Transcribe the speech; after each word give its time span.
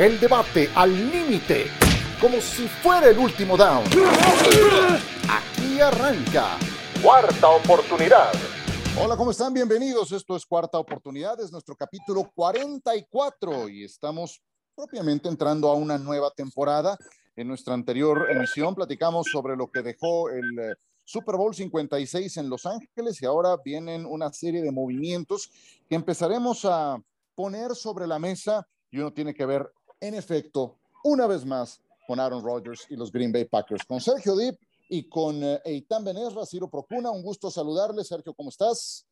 El 0.00 0.18
debate 0.18 0.70
al 0.76 0.90
límite, 1.10 1.66
como 2.22 2.40
si 2.40 2.66
fuera 2.66 3.10
el 3.10 3.18
último 3.18 3.54
down. 3.54 3.84
Aquí 5.28 5.78
arranca. 5.78 6.56
Cuarta 7.02 7.50
oportunidad. 7.50 8.32
Hola, 8.98 9.14
¿cómo 9.14 9.30
están? 9.30 9.52
Bienvenidos. 9.52 10.10
Esto 10.12 10.36
es 10.36 10.46
Cuarta 10.46 10.78
Oportunidad, 10.78 11.38
es 11.42 11.52
nuestro 11.52 11.76
capítulo 11.76 12.30
44 12.34 13.68
y 13.68 13.84
estamos 13.84 14.40
propiamente 14.74 15.28
entrando 15.28 15.68
a 15.68 15.74
una 15.74 15.98
nueva 15.98 16.30
temporada. 16.30 16.96
En 17.36 17.48
nuestra 17.48 17.74
anterior 17.74 18.26
emisión 18.30 18.74
platicamos 18.74 19.26
sobre 19.30 19.54
lo 19.54 19.70
que 19.70 19.82
dejó 19.82 20.30
el 20.30 20.58
eh, 20.60 20.76
Super 21.04 21.36
Bowl 21.36 21.54
56 21.54 22.38
en 22.38 22.48
Los 22.48 22.64
Ángeles 22.64 23.20
y 23.20 23.26
ahora 23.26 23.58
vienen 23.62 24.06
una 24.06 24.32
serie 24.32 24.62
de 24.62 24.72
movimientos 24.72 25.50
que 25.90 25.96
empezaremos 25.96 26.64
a 26.64 26.96
poner 27.34 27.74
sobre 27.74 28.06
la 28.06 28.18
mesa 28.18 28.66
y 28.90 28.98
uno 28.98 29.12
tiene 29.12 29.34
que 29.34 29.46
ver, 29.46 29.70
en 30.00 30.14
efecto, 30.14 30.76
una 31.04 31.26
vez 31.26 31.44
más 31.44 31.80
con 32.06 32.18
Aaron 32.18 32.42
Rodgers 32.42 32.86
y 32.88 32.96
los 32.96 33.12
Green 33.12 33.32
Bay 33.32 33.44
Packers. 33.44 33.84
Con 33.84 34.00
Sergio 34.00 34.34
Deep 34.34 34.58
y 34.88 35.08
con 35.08 35.42
eh, 35.44 35.60
Eitan 35.64 36.04
Benesra, 36.04 36.44
Ciro 36.44 36.68
Procuna, 36.68 37.10
un 37.10 37.22
gusto 37.22 37.50
saludarle. 37.50 38.02
Sergio, 38.02 38.34
¿cómo 38.34 38.50
estás? 38.50 39.06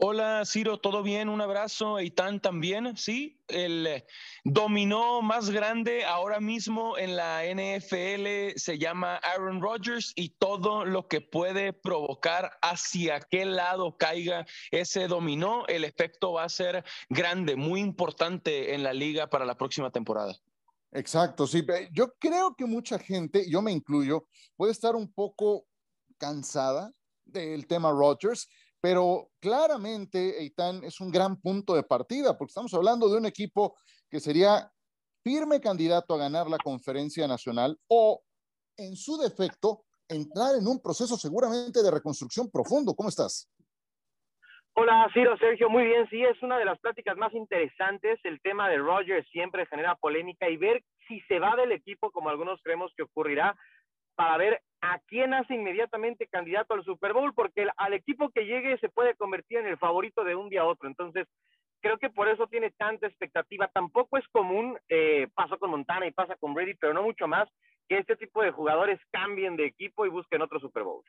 Hola 0.00 0.44
Ciro, 0.46 0.78
¿todo 0.78 1.02
bien? 1.02 1.28
Un 1.28 1.40
abrazo. 1.40 1.98
Eitan 1.98 2.38
también, 2.38 2.96
sí. 2.96 3.36
El 3.48 3.84
eh, 3.84 4.06
dominó 4.44 5.22
más 5.22 5.50
grande 5.50 6.04
ahora 6.04 6.38
mismo 6.38 6.96
en 6.96 7.16
la 7.16 7.42
NFL 7.42 8.56
se 8.56 8.78
llama 8.78 9.16
Aaron 9.16 9.60
Rodgers 9.60 10.12
y 10.14 10.28
todo 10.28 10.84
lo 10.84 11.08
que 11.08 11.20
puede 11.20 11.72
provocar 11.72 12.52
hacia 12.62 13.18
qué 13.18 13.44
lado 13.44 13.96
caiga 13.96 14.46
ese 14.70 15.08
dominó, 15.08 15.66
el 15.66 15.82
efecto 15.82 16.34
va 16.34 16.44
a 16.44 16.48
ser 16.48 16.84
grande, 17.08 17.56
muy 17.56 17.80
importante 17.80 18.74
en 18.74 18.84
la 18.84 18.92
liga 18.92 19.28
para 19.28 19.44
la 19.44 19.56
próxima 19.56 19.90
temporada. 19.90 20.36
Exacto, 20.92 21.44
sí. 21.44 21.66
Yo 21.90 22.14
creo 22.20 22.54
que 22.54 22.66
mucha 22.66 23.00
gente, 23.00 23.50
yo 23.50 23.62
me 23.62 23.72
incluyo, 23.72 24.28
puede 24.56 24.70
estar 24.70 24.94
un 24.94 25.12
poco 25.12 25.66
cansada 26.18 26.92
del 27.24 27.66
tema 27.66 27.90
Rodgers, 27.90 28.48
pero 28.80 29.30
claramente 29.40 30.40
Eitan 30.40 30.84
es 30.84 31.00
un 31.00 31.10
gran 31.10 31.40
punto 31.40 31.74
de 31.74 31.82
partida, 31.82 32.36
porque 32.36 32.50
estamos 32.50 32.72
hablando 32.74 33.08
de 33.08 33.18
un 33.18 33.26
equipo 33.26 33.76
que 34.10 34.20
sería 34.20 34.70
firme 35.22 35.60
candidato 35.60 36.14
a 36.14 36.18
ganar 36.18 36.48
la 36.48 36.58
conferencia 36.58 37.26
nacional 37.26 37.78
o, 37.88 38.22
en 38.76 38.96
su 38.96 39.18
defecto, 39.18 39.84
entrar 40.08 40.56
en 40.56 40.66
un 40.66 40.80
proceso 40.80 41.16
seguramente 41.16 41.82
de 41.82 41.90
reconstrucción 41.90 42.50
profundo. 42.50 42.94
¿Cómo 42.94 43.08
estás? 43.08 43.50
Hola, 44.74 45.10
Ciro, 45.12 45.36
Sergio, 45.38 45.68
muy 45.68 45.84
bien. 45.84 46.08
Sí, 46.08 46.22
es 46.22 46.40
una 46.40 46.56
de 46.56 46.64
las 46.64 46.78
pláticas 46.78 47.16
más 47.16 47.34
interesantes. 47.34 48.20
El 48.22 48.40
tema 48.40 48.68
de 48.68 48.78
Rogers 48.78 49.28
siempre 49.30 49.66
genera 49.66 49.96
polémica 49.96 50.48
y 50.48 50.56
ver 50.56 50.84
si 51.08 51.20
se 51.22 51.40
va 51.40 51.56
del 51.56 51.72
equipo, 51.72 52.12
como 52.12 52.28
algunos 52.28 52.60
creemos 52.62 52.92
que 52.96 53.02
ocurrirá, 53.02 53.56
para 54.14 54.36
ver 54.36 54.62
a 54.80 54.98
quién 55.06 55.34
hace 55.34 55.54
inmediatamente 55.54 56.28
candidato 56.28 56.74
al 56.74 56.84
Super 56.84 57.12
Bowl, 57.12 57.34
porque 57.34 57.66
al 57.76 57.92
equipo 57.94 58.30
que 58.30 58.44
llegue 58.44 58.78
se 58.78 58.88
puede 58.88 59.14
convertir 59.14 59.58
en 59.58 59.66
el 59.66 59.78
favorito 59.78 60.24
de 60.24 60.36
un 60.36 60.48
día 60.48 60.62
a 60.62 60.66
otro. 60.66 60.88
Entonces, 60.88 61.26
creo 61.80 61.98
que 61.98 62.10
por 62.10 62.28
eso 62.28 62.46
tiene 62.46 62.70
tanta 62.70 63.06
expectativa. 63.06 63.68
Tampoco 63.68 64.18
es 64.18 64.26
común, 64.28 64.78
eh, 64.88 65.28
pasó 65.34 65.58
con 65.58 65.70
Montana 65.70 66.06
y 66.06 66.12
pasa 66.12 66.36
con 66.36 66.54
Brady, 66.54 66.74
pero 66.74 66.94
no 66.94 67.02
mucho 67.02 67.26
más, 67.26 67.48
que 67.88 67.98
este 67.98 68.16
tipo 68.16 68.42
de 68.42 68.52
jugadores 68.52 69.00
cambien 69.10 69.56
de 69.56 69.66
equipo 69.66 70.06
y 70.06 70.10
busquen 70.10 70.42
otro 70.42 70.60
Super 70.60 70.84
Bowl. 70.84 71.02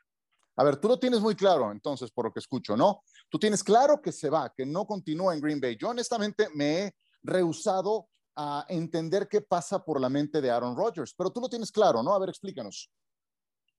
A 0.55 0.63
ver, 0.63 0.77
tú 0.77 0.87
lo 0.87 0.99
tienes 0.99 1.21
muy 1.21 1.35
claro, 1.35 1.71
entonces, 1.71 2.11
por 2.11 2.25
lo 2.25 2.33
que 2.33 2.39
escucho, 2.39 2.75
¿no? 2.75 3.03
Tú 3.29 3.39
tienes 3.39 3.63
claro 3.63 4.01
que 4.01 4.11
se 4.11 4.29
va, 4.29 4.51
que 4.55 4.65
no 4.65 4.85
continúa 4.85 5.33
en 5.33 5.41
Green 5.41 5.61
Bay. 5.61 5.77
Yo 5.77 5.89
honestamente 5.89 6.47
me 6.53 6.79
he 6.79 6.93
rehusado 7.23 8.07
a 8.35 8.65
entender 8.67 9.27
qué 9.29 9.41
pasa 9.41 9.83
por 9.83 9.99
la 9.99 10.09
mente 10.09 10.41
de 10.41 10.49
Aaron 10.49 10.75
Rodgers, 10.75 11.13
pero 11.13 11.29
tú 11.29 11.39
lo 11.39 11.49
tienes 11.49 11.71
claro, 11.71 12.03
¿no? 12.03 12.13
A 12.13 12.19
ver, 12.19 12.29
explícanos. 12.29 12.89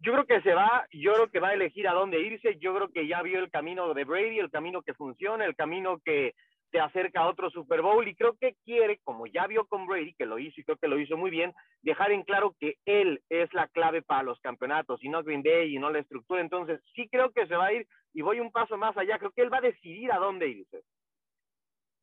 Yo 0.01 0.13
creo 0.13 0.27
que 0.27 0.41
se 0.41 0.55
va, 0.55 0.87
yo 0.93 1.13
creo 1.13 1.31
que 1.31 1.41
va 1.41 1.49
a 1.49 1.55
elegir 1.55 1.87
a 1.87 1.93
dónde 1.93 2.21
irse, 2.21 2.59
yo 2.59 2.75
creo 2.75 2.89
que 2.89 3.07
ya 3.07 3.21
vio 3.21 3.39
el 3.39 3.51
camino 3.51 3.93
de 3.93 4.05
Brady, 4.05 4.39
el 4.39 4.51
camino 4.51 4.81
que 4.83 4.95
funciona, 4.95 5.45
el 5.45 5.55
camino 5.55 6.01
que 6.03 6.35
te 6.71 6.81
acerca 6.81 7.21
a 7.21 7.29
otro 7.29 7.51
Super 7.51 7.83
Bowl 7.83 8.07
y 8.09 8.15
creo 8.15 8.37
que 8.41 8.57
quiere, 8.65 9.01
como 9.05 9.27
ya 9.27 9.47
vio 9.47 9.67
con 9.67 9.87
Brady, 9.87 10.15
que 10.15 10.25
lo 10.25 10.39
hizo 10.39 10.61
y 10.61 10.65
creo 10.65 10.79
que 10.79 10.89
lo 10.89 10.99
hizo 10.99 11.17
muy 11.17 11.31
bien, 11.31 11.53
dejar 11.83 12.13
en 12.13 12.23
claro 12.23 12.57
que 12.59 12.77
él 12.87 13.23
es 13.29 13.53
la 13.53 13.69
clave 13.69 14.03
para 14.03 14.23
los 14.23 14.39
campeonatos 14.41 15.03
y 15.03 15.09
no 15.09 15.23
Green 15.23 15.43
Bay 15.43 15.75
y 15.75 15.79
no 15.79 15.91
la 15.91 15.99
estructura. 15.99 16.41
Entonces, 16.41 16.81
sí 16.95 17.09
creo 17.11 17.31
que 17.33 17.47
se 17.47 17.57
va 17.57 17.67
a 17.67 17.73
ir 17.73 17.87
y 18.15 18.23
voy 18.23 18.41
un 18.41 18.53
paso 18.53 18.77
más 18.77 18.97
allá. 18.97 19.19
Creo 19.19 19.33
que 19.33 19.43
él 19.43 19.53
va 19.53 19.59
a 19.59 19.63
decidir 19.63 20.13
a 20.13 20.19
dónde 20.19 20.49
irse. 20.49 20.83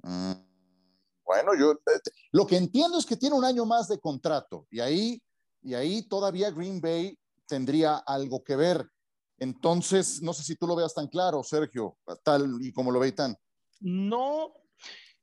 Mm, 0.04 0.34
bueno, 1.26 1.52
yo 1.58 1.72
eh, 1.72 2.00
lo 2.32 2.46
que 2.46 2.58
entiendo 2.58 2.98
es 3.00 3.06
que 3.06 3.18
tiene 3.18 3.36
un 3.36 3.46
año 3.46 3.66
más 3.66 3.88
de 3.88 4.00
contrato 4.00 4.68
y 4.70 4.82
ahí, 4.82 5.22
y 5.62 5.74
ahí 5.74 6.08
todavía 6.08 6.52
Green 6.52 6.80
Bay 6.82 7.18
tendría 7.48 7.96
algo 7.98 8.44
que 8.44 8.56
ver. 8.56 8.88
Entonces, 9.40 10.22
no 10.22 10.34
sé 10.34 10.44
si 10.44 10.56
tú 10.56 10.68
lo 10.68 10.76
veas 10.76 10.94
tan 10.94 11.08
claro, 11.08 11.44
Sergio, 11.44 11.98
tal 12.24 12.58
y 12.60 12.72
como 12.72 12.92
lo 12.92 13.00
ve 13.00 13.12
tan. 13.12 13.38
No, 13.80 14.54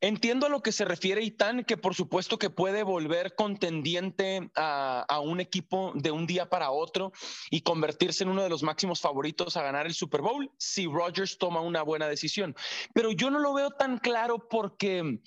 Entiendo 0.05 0.45
a 0.45 0.51
lo 0.51 0.63
que 0.63 0.71
se 0.71 0.85
refiere 0.85 1.23
Itán, 1.23 1.65
que 1.65 1.79
por 1.79 1.95
supuesto 1.95 2.39
que 2.39 2.51
puede 2.51 2.83
volver 2.83 3.35
contendiente 3.35 4.51
a, 4.55 5.19
un 5.25 5.41
equipo 5.41 5.93
de 5.95 6.11
un 6.11 6.27
día 6.27 6.51
para 6.51 6.71
otro 6.71 7.11
y 7.51 7.63
convertirse 7.63 8.23
en 8.23 8.29
uno 8.29 8.43
de 8.43 8.51
los 8.51 8.63
máximos 8.63 9.01
favoritos 9.01 9.57
a 9.57 9.63
ganar 9.63 9.87
el 9.87 9.95
Super 9.95 10.21
Bowl 10.21 10.53
si 10.59 10.87
Rodgers 10.87 11.39
toma 11.39 11.63
una 11.63 11.81
buena 11.81 12.07
decisión. 12.07 12.55
Pero 12.93 13.13
yo 13.13 13.31
no 13.31 13.39
lo 13.39 13.55
veo 13.55 13.71
tan 13.71 13.97
claro 13.97 14.47
porque 14.47 15.21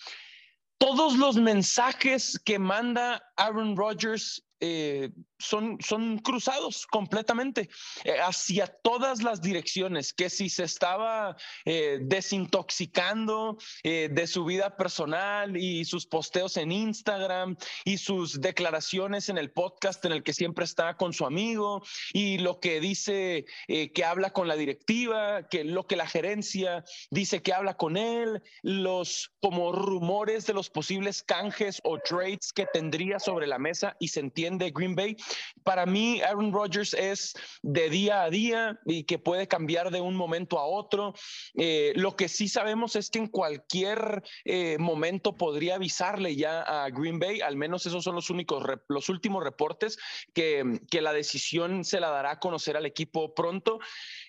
todos 0.77 1.17
los 1.17 1.37
mensajes 1.37 2.39
que 2.45 2.59
manda 2.59 3.23
Aaron 3.35 3.75
Rodgers 3.75 4.47
eh, 4.59 5.09
son, 5.39 5.77
son 5.81 6.19
cruzados 6.19 6.87
completamente 6.87 7.69
eh, 8.03 8.17
hacia 8.19 8.67
todas 8.67 9.23
las 9.23 9.41
direcciones, 9.41 10.13
que 10.13 10.29
si 10.29 10.49
se 10.49 10.63
estaba 10.63 11.35
eh, 11.65 11.99
desintoxicando 12.01 13.57
de 13.83 14.27
su 14.27 14.45
vida 14.45 14.75
personal 14.75 15.57
y 15.57 15.85
sus 15.85 16.05
posteos 16.05 16.57
en 16.57 16.71
Instagram 16.71 17.55
y 17.85 17.97
sus 17.97 18.41
declaraciones 18.41 19.29
en 19.29 19.37
el 19.37 19.51
podcast 19.51 20.03
en 20.05 20.11
el 20.11 20.23
que 20.23 20.33
siempre 20.33 20.65
está 20.65 20.97
con 20.97 21.13
su 21.13 21.25
amigo 21.25 21.83
y 22.13 22.37
lo 22.39 22.59
que 22.59 22.79
dice 22.79 23.45
que 23.67 24.05
habla 24.05 24.31
con 24.31 24.47
la 24.47 24.55
directiva, 24.55 25.47
que 25.47 25.63
lo 25.63 25.87
que 25.87 25.95
la 25.95 26.07
gerencia 26.07 26.83
dice 27.11 27.41
que 27.41 27.53
habla 27.53 27.77
con 27.77 27.97
él, 27.97 28.41
los 28.61 29.31
como 29.41 29.71
rumores 29.71 30.45
de 30.45 30.53
los 30.53 30.69
posibles 30.69 31.23
canjes 31.23 31.81
o 31.83 31.97
trades 31.99 32.51
que 32.53 32.65
tendría 32.65 33.19
sobre 33.19 33.47
la 33.47 33.59
mesa 33.59 33.95
y 33.99 34.09
se 34.09 34.19
entiende 34.19 34.65
de 34.65 34.71
Green 34.71 34.95
Bay. 34.95 35.15
Para 35.63 35.85
mí, 35.85 36.21
Aaron 36.21 36.53
Rodgers 36.53 36.93
es 36.93 37.33
de 37.61 37.89
día 37.89 38.23
a 38.23 38.29
día 38.29 38.79
y 38.85 39.03
que 39.03 39.19
puede 39.19 39.47
cambiar 39.47 39.91
de 39.91 39.99
un 39.99 40.15
momento 40.15 40.59
a 40.59 40.65
otro. 40.65 41.13
Eh, 41.55 41.91
lo 41.95 42.15
que 42.15 42.29
sí 42.29 42.47
sabemos 42.47 42.95
es 42.95 43.09
que 43.09 43.19
en 43.19 43.27
cualquier 43.27 44.23
eh, 44.45 44.77
momento 44.79 45.35
podría 45.35 45.75
avisarle 45.75 46.35
ya 46.35 46.61
a 46.61 46.89
Green 46.89 47.19
Bay, 47.19 47.41
al 47.41 47.57
menos 47.57 47.85
esos 47.85 48.03
son 48.03 48.15
los 48.15 48.29
únicos, 48.29 48.63
los 48.87 49.09
últimos 49.09 49.43
reportes, 49.43 49.97
que, 50.33 50.79
que 50.89 51.01
la 51.01 51.11
decisión 51.11 51.83
se 51.83 51.99
la 51.99 52.11
dará 52.11 52.31
a 52.31 52.39
conocer 52.39 52.77
al 52.77 52.85
equipo 52.85 53.33
pronto. 53.33 53.79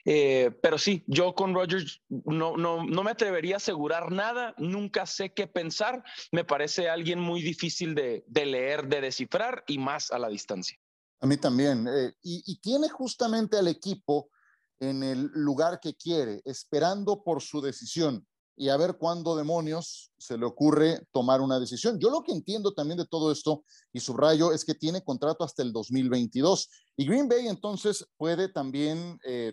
Eh, 0.04 0.50
pero 0.62 0.78
sí, 0.78 1.04
yo 1.06 1.34
con 1.34 1.54
Rodgers 1.54 2.02
no, 2.08 2.56
no, 2.56 2.84
no 2.84 3.02
me 3.04 3.10
atrevería 3.10 3.54
a 3.54 3.58
asegurar 3.58 4.10
nada, 4.10 4.54
nunca 4.58 5.06
sé 5.06 5.32
qué 5.32 5.46
pensar, 5.46 6.02
me 6.32 6.44
parece 6.44 6.88
alguien 6.88 7.20
muy 7.20 7.42
difícil 7.42 7.94
de, 7.94 8.24
de 8.26 8.46
leer, 8.46 8.88
de 8.88 9.00
descifrar 9.00 9.64
y 9.66 9.78
más 9.78 10.10
a 10.10 10.18
la 10.18 10.28
distancia. 10.28 10.78
A 11.20 11.26
mí 11.26 11.36
también. 11.36 11.86
Eh, 11.88 12.12
y, 12.22 12.60
tiene 12.60 12.88
justamente 12.88 13.56
al 13.58 13.68
equipo 13.68 14.30
en 14.80 15.02
el 15.02 15.30
lugar 15.34 15.80
que 15.80 15.94
quiere, 15.94 16.40
esperando 16.44 17.22
por 17.22 17.42
su 17.42 17.60
decisión 17.60 18.26
y 18.56 18.68
a 18.68 18.76
ver 18.76 18.96
cuándo 18.98 19.36
demonios 19.36 20.10
se 20.18 20.36
le 20.36 20.44
ocurre 20.44 21.06
tomar 21.12 21.40
una 21.40 21.60
decisión. 21.60 21.98
Yo 21.98 22.10
lo 22.10 22.22
que 22.22 22.32
entiendo 22.32 22.74
también 22.74 22.98
de 22.98 23.06
todo 23.06 23.30
esto 23.30 23.64
y 23.92 24.00
subrayo 24.00 24.52
es 24.52 24.64
que 24.64 24.74
tiene 24.74 25.02
contrato 25.02 25.44
hasta 25.44 25.62
el 25.62 25.72
2022 25.72 26.68
y 26.96 27.06
Green 27.06 27.28
Bay 27.28 27.46
entonces 27.46 28.04
puede 28.16 28.48
también 28.48 29.18
eh, 29.24 29.52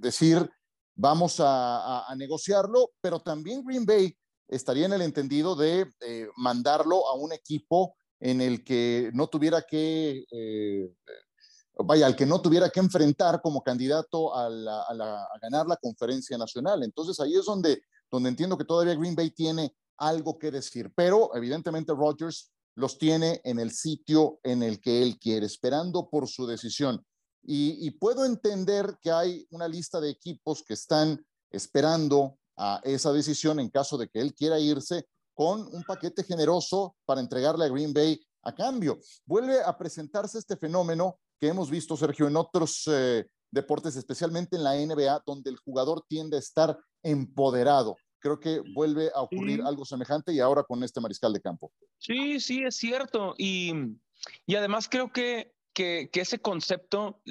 decir, 0.00 0.50
vamos 0.96 1.36
a, 1.38 2.06
negociarlo, 2.16 2.90
pero 3.00 3.20
también 3.20 3.64
Green 3.64 3.86
Bay 3.86 4.16
estaría 4.48 4.86
en 4.86 4.92
el 4.92 5.02
entendido 5.02 5.54
de 5.54 5.88
eh, 6.00 6.28
mandarlo 6.36 7.08
a 7.08 7.14
un 7.14 7.32
equipo 7.32 7.96
en 8.20 8.40
el 8.40 8.62
que 8.62 9.10
no 9.14 9.28
tuviera 9.28 9.62
que, 9.62 10.24
eh, 10.30 10.94
vaya, 11.78 12.06
al 12.06 12.14
que 12.14 12.26
no 12.26 12.40
tuviera 12.40 12.68
que 12.68 12.80
enfrentar 12.80 13.40
como 13.40 13.62
candidato 13.62 14.34
a, 14.36 14.48
ganar 15.42 15.66
la 15.66 15.76
conferencia 15.76 16.36
nacional. 16.36 16.82
Entonces 16.82 17.18
ahí 17.18 17.34
es 17.34 17.46
donde, 17.46 17.82
donde 18.10 18.28
entiendo 18.28 18.58
que 18.58 18.64
todavía 18.64 18.94
Green 18.94 19.14
Bay 19.14 19.30
tiene 19.30 19.74
algo 19.96 20.38
que 20.38 20.50
decir, 20.50 20.92
pero 20.94 21.34
evidentemente 21.34 21.92
Rodgers 21.92 22.52
los 22.74 22.98
tiene 22.98 23.40
en 23.44 23.58
el 23.58 23.70
sitio 23.70 24.38
en 24.42 24.62
el 24.62 24.80
que 24.80 25.02
él 25.02 25.18
quiere, 25.18 25.46
esperando 25.46 26.08
por 26.08 26.28
su 26.28 26.46
decisión. 26.46 27.04
Y, 27.42 27.90
puedo 27.92 28.26
entender 28.26 28.98
que 29.00 29.10
hay 29.10 29.46
una 29.50 29.66
lista 29.66 29.98
de 30.00 30.10
equipos 30.10 30.62
que 30.62 30.74
están 30.74 31.24
esperando 31.50 32.38
a 32.56 32.80
esa 32.84 33.12
decisión 33.12 33.58
en 33.60 33.70
caso 33.70 33.96
de 33.96 34.08
que 34.08 34.20
él 34.20 34.34
quiera 34.34 34.58
irse 34.60 35.06
con 35.40 35.66
un 35.72 35.82
paquete 35.84 36.22
generoso 36.22 36.96
para 37.06 37.22
entregarle 37.22 37.64
a 37.64 37.68
Green 37.70 37.94
Bay 37.94 38.20
a 38.42 38.54
cambio. 38.54 39.00
Vuelve 39.24 39.62
a 39.64 39.74
presentarse 39.78 40.36
este 40.36 40.54
fenómeno 40.54 41.18
que 41.40 41.48
hemos 41.48 41.70
visto, 41.70 41.96
Sergio, 41.96 42.28
en 42.28 42.36
otros 42.36 42.82
eh, 42.88 43.24
deportes, 43.50 43.96
especialmente 43.96 44.56
en 44.56 44.64
la 44.64 44.74
NBA, 44.74 45.22
donde 45.24 45.48
el 45.48 45.56
jugador 45.56 46.04
tiende 46.06 46.36
a 46.36 46.40
estar 46.40 46.78
empoderado. 47.02 47.96
Creo 48.18 48.38
que 48.38 48.60
vuelve 48.74 49.10
a 49.14 49.22
ocurrir 49.22 49.62
algo 49.62 49.86
semejante 49.86 50.30
y 50.30 50.40
ahora 50.40 50.62
con 50.62 50.84
este 50.84 51.00
mariscal 51.00 51.32
de 51.32 51.40
campo. 51.40 51.72
Sí, 51.96 52.38
sí, 52.38 52.62
es 52.62 52.76
cierto. 52.76 53.32
Y, 53.38 53.72
y 54.44 54.56
además 54.56 54.90
creo 54.90 55.10
que 55.10 55.54
que, 55.72 56.10
ese 56.12 56.40
concepto 56.40 57.22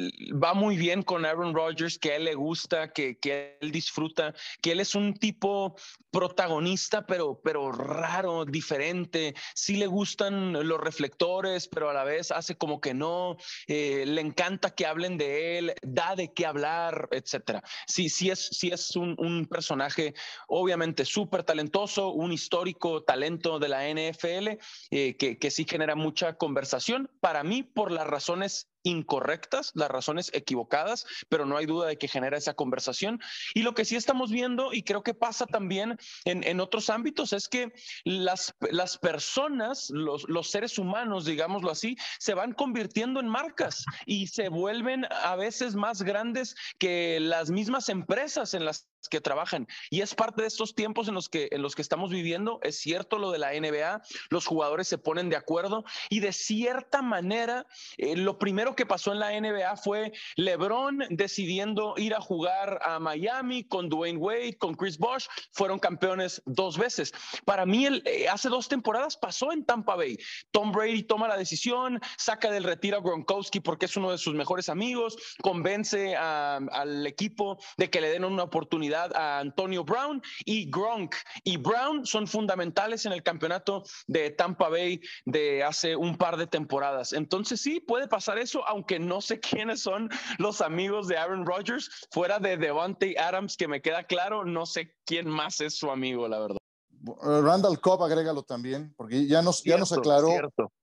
va 0.44 0.54
muy 0.54 0.78
bien 0.78 1.04
con 1.04 1.26
Aaron 1.26 1.54
Rodgers, 1.54 1.98
que 1.98 2.12
a 2.12 2.16
él 2.16 2.26
le 2.26 2.36
gusta, 2.36 2.92
que, 2.92 3.18
que, 3.18 3.58
él 3.62 3.72
disfruta, 3.72 4.34
que 4.62 4.72
él 4.72 4.80
es 4.80 4.96
un 4.96 5.14
tipo 5.14 5.76
protagonista, 6.12 7.06
pero, 7.06 7.40
pero 7.44 7.72
raro, 7.72 8.46
diferente. 8.46 9.36
Sí 9.54 9.76
le 9.76 9.88
gustan 9.88 10.54
los 10.68 10.80
reflectores, 10.80 11.68
pero 11.68 11.90
a 11.90 11.94
la 11.94 12.04
vez 12.04 12.32
hace 12.32 12.56
como 12.56 12.82
que 12.82 12.94
no. 12.94 13.38
Eh, 13.68 14.06
le 14.08 14.22
encanta 14.22 14.74
que 14.74 14.86
hablen 14.86 15.18
de 15.18 15.58
él, 15.58 15.74
da 15.84 16.16
de 16.16 16.34
qué 16.34 16.46
hablar, 16.46 17.10
etcétera. 17.12 17.62
Sí, 17.88 18.10
sí 18.10 18.30
es, 18.30 18.48
sí 18.52 18.70
es 18.70 18.96
un, 18.96 19.16
un 19.20 19.46
personaje 19.46 20.14
obviamente 20.48 21.06
súper 21.06 21.44
talentoso, 21.44 22.10
un 22.10 22.32
histórico 22.32 23.04
talento 23.04 23.60
de 23.60 23.70
la 23.70 23.88
NFL, 23.88 24.58
eh, 24.92 25.16
que, 25.18 25.38
que 25.38 25.52
sí 25.52 25.66
genera 25.70 25.96
mucha 25.96 26.34
conversación. 26.34 27.10
Para 27.20 27.44
mí, 27.44 27.64
por 27.64 27.92
la 27.92 28.04
razón 28.04 28.29
razones 28.30 28.68
incorrectas, 28.84 29.72
las 29.76 29.90
razones 29.90 30.32
equivocadas, 30.34 31.06
pero 31.30 31.46
no 31.46 31.58
hay 31.58 31.66
duda 31.66 31.88
de 31.88 31.98
que 31.98 32.08
genera 32.08 32.38
esa 32.38 32.54
conversación. 32.54 33.20
Y 33.54 33.64
lo 33.64 33.74
que 33.74 33.86
sí 33.86 33.96
estamos 33.96 34.32
viendo, 34.32 34.74
y 34.74 34.84
creo 34.84 35.04
que 35.04 35.14
pasa 35.14 35.46
también 35.46 35.98
en, 36.26 36.60
otros 36.60 36.90
ámbitos, 36.90 37.34
es 37.34 37.48
que 37.48 37.72
las, 38.04 38.54
las 38.72 38.98
personas, 38.98 39.90
los, 39.90 40.28
los 40.28 40.50
seres 40.50 40.78
humanos, 40.78 41.26
digámoslo 41.26 41.72
así, 41.72 41.98
se 42.20 42.34
van 42.34 42.54
convirtiendo 42.54 43.20
en 43.20 43.28
marcas 43.28 43.84
y 44.06 44.28
se 44.28 44.50
vuelven 44.50 45.06
a 45.10 45.36
veces 45.36 45.76
más 45.76 46.02
grandes 46.02 46.56
que 46.78 47.20
las 47.20 47.50
mismas 47.50 47.90
empresas 47.90 48.54
en 48.54 48.66
las 48.66 48.88
que 49.10 49.22
trabajan. 49.22 49.68
Y 49.90 50.02
es 50.02 50.16
parte 50.16 50.42
de 50.42 50.48
estos 50.48 50.76
tiempos 50.76 51.08
en 51.08 51.14
los 51.14 51.30
que, 51.30 51.48
en 51.52 51.62
los 51.62 51.76
que 51.76 51.82
estamos 51.82 52.10
viviendo. 52.12 52.60
Es 52.64 52.80
cierto 52.80 53.18
lo 53.18 53.32
de 53.32 53.40
la 53.40 53.52
NBA, 53.54 54.02
los 54.30 54.46
jugadores 54.46 54.88
se 54.88 54.98
ponen 54.98 55.30
de 55.30 55.38
acuerdo 55.38 55.86
y 56.10 56.20
de 56.20 56.34
cierta 56.34 57.02
manera, 57.02 57.66
eh, 57.98 58.18
lo 58.18 58.38
primero 58.38 58.69
que 58.76 58.86
pasó 58.86 59.12
en 59.12 59.20
la 59.20 59.40
NBA 59.40 59.76
fue 59.78 60.12
LeBron 60.36 61.06
decidiendo 61.10 61.94
ir 61.98 62.14
a 62.14 62.22
jugar 62.22 62.80
a 62.84 63.00
Miami 63.00 63.64
con 63.64 63.90
Dwayne 63.90 64.18
Wade, 64.18 64.58
con 64.58 64.76
Chris 64.76 64.98
Bosh, 64.98 65.28
fueron 65.52 65.80
campeones 65.80 66.42
dos 66.46 66.78
veces. 66.78 67.12
Para 67.46 67.66
mí, 67.66 67.86
el, 67.86 68.04
eh, 68.06 68.28
hace 68.28 68.50
dos 68.50 68.68
temporadas 68.68 69.18
pasó 69.18 69.52
en 69.52 69.66
Tampa 69.66 69.96
Bay. 69.96 70.18
Tom 70.52 70.72
Brady 70.72 71.04
toma 71.04 71.28
la 71.28 71.38
decisión, 71.38 72.00
saca 72.18 72.50
del 72.50 72.64
retiro 72.64 72.98
a 72.98 73.02
Gronkowski 73.02 73.60
porque 73.60 73.86
es 73.86 73.96
uno 73.98 74.12
de 74.12 74.18
sus 74.18 74.34
mejores 74.34 74.70
amigos, 74.70 75.18
convence 75.42 76.16
al 76.16 77.06
equipo 77.06 77.58
de 77.78 77.90
que 77.90 78.02
le 78.02 78.10
den 78.10 78.24
una 78.24 78.44
oportunidad 78.44 79.16
a 79.16 79.40
Antonio 79.40 79.84
Brown 79.84 80.22
y 80.46 80.70
Gronk. 80.70 81.16
Y 81.44 81.58
Brown 81.58 82.06
son 82.06 82.28
fundamentales 82.28 83.06
en 83.06 83.14
el 83.14 83.24
campeonato 83.24 83.84
de 84.08 84.30
Tampa 84.32 84.70
Bay 84.70 85.02
de 85.26 85.64
hace 85.64 85.96
un 85.96 86.18
par 86.18 86.38
de 86.38 86.48
temporadas. 86.48 87.14
Entonces 87.14 87.62
sí, 87.62 87.80
puede 87.80 88.08
pasar 88.08 88.38
eso, 88.38 88.59
aunque 88.68 89.00
no 89.00 89.22
sé 89.22 89.40
quiénes 89.66 89.82
son 89.82 90.10
los 90.38 90.62
amigos 90.62 91.08
de 91.08 91.18
Aaron 91.18 91.46
Rodgers, 91.46 91.90
fuera 92.12 92.40
de 92.40 92.58
Devante 92.58 93.18
Adams, 93.18 93.58
que 93.58 93.68
me 93.68 93.82
queda 93.82 94.04
claro, 94.04 94.46
no 94.46 94.66
sé 94.66 94.96
quién 95.06 95.30
más 95.30 95.62
es 95.62 95.78
su 95.78 95.90
amigo, 95.92 96.28
la 96.28 96.40
verdad. 96.40 96.58
Eh, 97.02 97.42
Randall 97.42 97.80
Cobb, 97.80 98.04
agrégalo 98.04 98.44
también, 98.44 98.94
porque 98.98 99.26
ya 99.26 99.42
nos, 99.42 99.64
ya 99.64 99.78
nos 99.78 99.92
aclaró, 99.94 100.30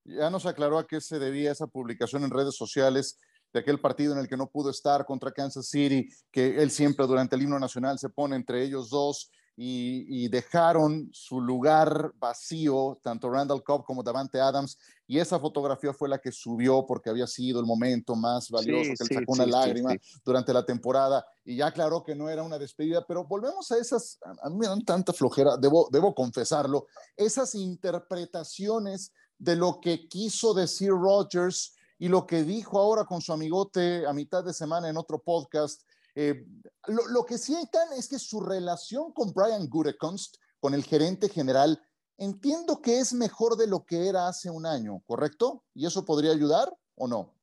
ya 0.04 0.30
nos 0.30 0.46
aclaró 0.46 0.78
a 0.78 0.86
qué 0.86 1.00
se 1.00 1.18
debía 1.18 1.52
esa 1.52 1.66
publicación 1.66 2.24
en 2.24 2.30
redes 2.30 2.56
sociales 2.56 3.18
de 3.52 3.60
aquel 3.60 3.80
partido 3.80 4.12
en 4.12 4.18
el 4.18 4.28
que 4.28 4.36
no 4.36 4.48
pudo 4.48 4.70
estar 4.70 5.04
contra 5.04 5.32
Kansas 5.32 5.68
City, 5.68 6.08
que 6.30 6.62
él 6.62 6.70
siempre 6.70 7.06
durante 7.06 7.36
el 7.36 7.42
himno 7.42 7.58
nacional 7.58 7.98
se 7.98 8.08
pone 8.08 8.36
entre 8.36 8.62
ellos 8.62 8.90
dos 8.90 9.30
y, 9.58 10.28
dejaron 10.28 11.08
su 11.12 11.40
lugar 11.40 12.12
vacío, 12.18 12.98
tanto 13.02 13.30
Randall 13.30 13.64
Cobb 13.64 13.84
como 13.84 14.02
Davante 14.02 14.38
Adams, 14.38 14.78
y 15.06 15.18
esa 15.18 15.38
fotografía 15.38 15.94
fue 15.94 16.10
la 16.10 16.18
que 16.18 16.30
subió 16.30 16.84
porque 16.84 17.08
había 17.08 17.26
sido 17.26 17.58
el 17.60 17.66
momento 17.66 18.14
más 18.14 18.50
valioso, 18.50 18.90
que 18.98 19.14
sacó 19.14 19.32
una 19.32 19.46
lágrima 19.46 19.94
durante 20.24 20.52
la 20.52 20.64
temporada 20.66 21.24
y 21.44 21.56
ya 21.56 21.68
aclaró 21.68 22.02
que 22.02 22.14
no 22.14 22.28
era 22.28 22.42
una 22.42 22.58
despedida, 22.58 23.04
pero 23.06 23.24
volvemos 23.24 23.70
a 23.72 23.78
esas, 23.78 24.18
a 24.42 24.50
mí 24.50 24.56
me 24.58 24.66
dan 24.66 24.84
tanta 24.84 25.14
flojera, 25.14 25.56
debo, 25.56 25.88
debo 25.90 26.14
confesarlo, 26.14 26.86
esas 27.16 27.54
interpretaciones 27.54 29.12
de 29.38 29.56
lo 29.56 29.80
que 29.80 30.06
quiso 30.06 30.52
decir 30.52 30.90
Rogers 30.90 31.74
y 31.98 32.08
lo 32.08 32.26
que 32.26 32.42
dijo 32.42 32.78
ahora 32.78 33.04
con 33.04 33.22
su 33.22 33.32
amigote 33.32 34.06
a 34.06 34.12
mitad 34.12 34.44
de 34.44 34.52
semana 34.52 34.88
en 34.88 34.98
otro 34.98 35.18
podcast. 35.18 35.82
Eh, 36.16 36.46
lo, 36.88 37.24
que 37.26 37.36
sí 37.36 37.54
es 37.54 38.08
que 38.08 38.18
su 38.18 38.40
relación 38.40 39.12
con 39.12 39.34
Brian 39.34 39.68
Gutekunst, 39.68 40.36
con 40.58 40.72
el 40.72 40.82
gerente 40.82 41.28
general, 41.28 41.78
entiendo 42.16 42.80
que 42.82 42.98
es 42.98 43.12
mejor 43.12 43.56
de 43.56 43.68
lo 43.68 43.84
que 43.86 44.08
era 44.08 44.26
hace 44.26 44.50
un 44.50 44.64
año, 44.64 45.02
¿correcto? 45.04 45.62
¿Y 45.74 45.86
eso 45.86 46.06
podría 46.06 46.32
ayudar 46.32 46.68
o 46.96 47.06
no? 47.06 47.34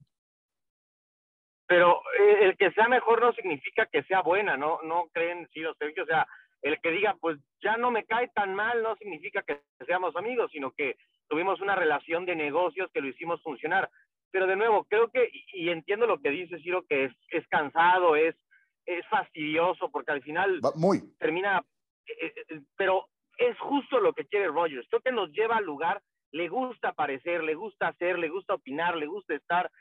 Pero 1.67 2.01
eh, 2.19 2.45
el 2.45 2.57
que 2.57 2.71
sea 2.71 2.87
mejor 2.87 3.21
no 3.21 3.31
significa 3.33 3.85
que 3.85 4.03
sea 4.03 4.21
buena, 4.21 4.57
¿no? 4.57 4.79
No 4.81 5.05
creen, 5.13 5.47
sí, 5.53 5.61
Sergio, 5.77 6.03
o 6.03 6.07
sea, 6.07 6.25
el 6.63 6.81
que 6.81 6.89
diga, 6.89 7.15
pues 7.21 7.37
ya 7.61 7.77
no 7.77 7.91
me 7.91 8.05
cae 8.05 8.29
tan 8.29 8.55
mal, 8.55 8.81
no 8.81 8.95
significa 8.95 9.43
que 9.43 9.61
seamos 9.85 10.15
amigos, 10.15 10.49
sino 10.51 10.71
que 10.71 10.97
tuvimos 11.27 11.61
una 11.61 11.75
relación 11.75 12.25
de 12.25 12.35
negocios 12.35 12.89
que 12.91 13.01
lo 13.01 13.07
hicimos 13.07 13.41
funcionar 13.43 13.89
pero 14.33 14.47
de 14.47 14.55
nuevo, 14.55 14.83
creo 14.85 15.09
que, 15.09 15.29
y 15.53 15.69
entiendo 15.69 16.07
lo 16.07 16.19
que 16.19 16.31
dice 16.31 16.57
Ciro, 16.57 16.83
que 16.89 17.05
es, 17.05 17.13
es 17.29 17.47
cansado, 17.49 18.15
es, 18.15 18.35
es 18.85 19.05
fastidioso, 19.07 19.89
porque 19.89 20.11
al 20.11 20.21
final 20.21 20.59
Muy. 20.75 21.01
termina, 21.19 21.63
eh, 22.07 22.33
eh, 22.49 22.61
pero 22.75 23.07
es 23.37 23.57
justo 23.59 23.99
lo 23.99 24.13
que 24.13 24.25
quiere 24.25 24.47
Rogers. 24.47 24.87
Creo 24.89 25.01
que 25.01 25.11
nos 25.11 25.31
lleva 25.31 25.57
al 25.57 25.65
lugar, 25.65 26.01
le 26.31 26.47
gusta 26.49 26.89
aparecer, 26.89 27.43
le 27.43 27.55
gusta 27.55 27.87
hacer, 27.89 28.19
le 28.19 28.29
gusta 28.29 28.55
opinar, 28.55 28.95
le 28.95 29.07
gusta 29.07 29.35
estar. 29.35 29.71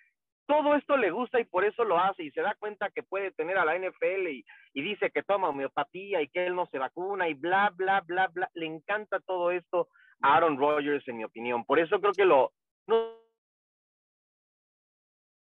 Todo 0.46 0.74
esto 0.74 0.96
le 0.96 1.10
gusta 1.10 1.40
y 1.40 1.44
por 1.44 1.64
eso 1.64 1.84
lo 1.84 1.98
hace 1.98 2.24
y 2.24 2.30
se 2.32 2.42
da 2.42 2.54
cuenta 2.58 2.90
que 2.90 3.02
puede 3.02 3.30
tener 3.32 3.56
a 3.58 3.64
la 3.64 3.78
NFL 3.78 4.28
y, 4.28 4.44
y 4.74 4.82
dice 4.82 5.10
que 5.10 5.22
toma 5.22 5.48
homeopatía 5.48 6.20
y 6.20 6.28
que 6.28 6.46
él 6.46 6.54
no 6.54 6.66
se 6.66 6.78
vacuna 6.78 7.28
y 7.28 7.34
bla, 7.34 7.72
bla, 7.74 8.00
bla, 8.00 8.28
bla. 8.28 8.50
Le 8.54 8.66
encanta 8.66 9.20
todo 9.20 9.50
esto 9.50 9.88
a 10.20 10.36
Aaron 10.36 10.58
Rodgers, 10.58 11.06
en 11.08 11.18
mi 11.18 11.24
opinión. 11.24 11.64
Por 11.64 11.78
eso 11.78 12.00
creo 12.00 12.12
que 12.12 12.24
lo, 12.24 12.52
no, 12.86 13.22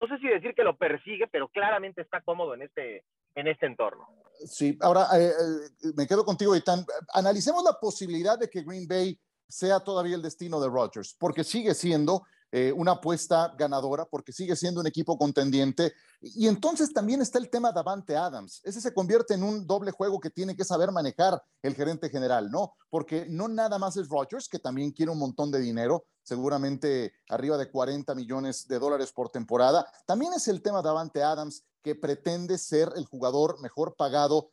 no 0.00 0.08
sé 0.08 0.18
si 0.18 0.28
decir 0.28 0.54
que 0.54 0.64
lo 0.64 0.76
persigue, 0.76 1.26
pero 1.28 1.48
claramente 1.48 2.00
está 2.00 2.20
cómodo 2.22 2.54
en 2.54 2.62
este, 2.62 3.04
en 3.34 3.46
este 3.46 3.66
entorno. 3.66 4.08
Sí, 4.46 4.78
ahora 4.80 5.08
eh, 5.18 5.28
eh, 5.28 5.92
me 5.94 6.06
quedo 6.06 6.25
contigo, 6.25 6.56
Itán. 6.56 6.84
Analicemos 7.12 7.62
la 7.62 7.78
posibilidad 7.78 8.38
de 8.38 8.49
que 8.49 8.62
Green 8.62 8.88
Bay 8.88 9.18
sea 9.46 9.80
todavía 9.80 10.16
el 10.16 10.22
destino 10.22 10.60
de 10.60 10.68
Rodgers, 10.68 11.14
porque 11.18 11.44
sigue 11.44 11.75
siendo 11.75 12.25
eh, 12.52 12.73
una 12.73 12.92
apuesta 12.92 13.54
ganadora, 13.57 14.04
porque 14.07 14.33
sigue 14.33 14.57
siendo 14.57 14.80
un 14.80 14.87
equipo 14.87 15.16
contendiente. 15.16 15.92
Y 16.21 16.49
entonces 16.49 16.92
también 16.92 17.23
está 17.23 17.38
el 17.38 17.49
tema 17.49 17.71
de 17.71 17.78
Avante 17.78 18.16
Adams. 18.16 18.61
Ese 18.64 18.80
se 18.80 18.92
convierte 18.92 19.35
en 19.35 19.45
un 19.45 19.66
doble 19.66 19.92
juego 19.92 20.19
que 20.19 20.30
tiene 20.30 20.57
que 20.57 20.64
saber 20.64 20.90
manejar 20.90 21.40
el 21.62 21.75
gerente 21.75 22.11
general, 22.11 22.50
¿no? 22.50 22.75
Porque 22.88 23.26
no 23.28 23.47
nada 23.47 23.78
más 23.78 23.97
es 23.97 24.09
Rodgers, 24.09 24.49
que 24.49 24.59
también 24.59 24.90
quiere 24.90 25.12
un 25.12 25.19
montón 25.19 25.52
de 25.52 25.61
dinero, 25.61 26.07
seguramente 26.25 27.12
arriba 27.28 27.57
de 27.57 27.71
40 27.71 28.14
millones 28.16 28.66
de 28.66 28.78
dólares 28.80 29.12
por 29.12 29.30
temporada. 29.30 29.87
También 30.04 30.33
es 30.33 30.49
el 30.49 30.61
tema 30.61 30.83
de 30.83 30.88
Avante 30.88 31.23
Adams, 31.23 31.64
que 31.83 31.95
pretende 31.95 32.59
ser 32.59 32.92
el 32.97 33.07
jugador 33.07 33.61
mejor 33.61 33.95
pagado 33.97 34.50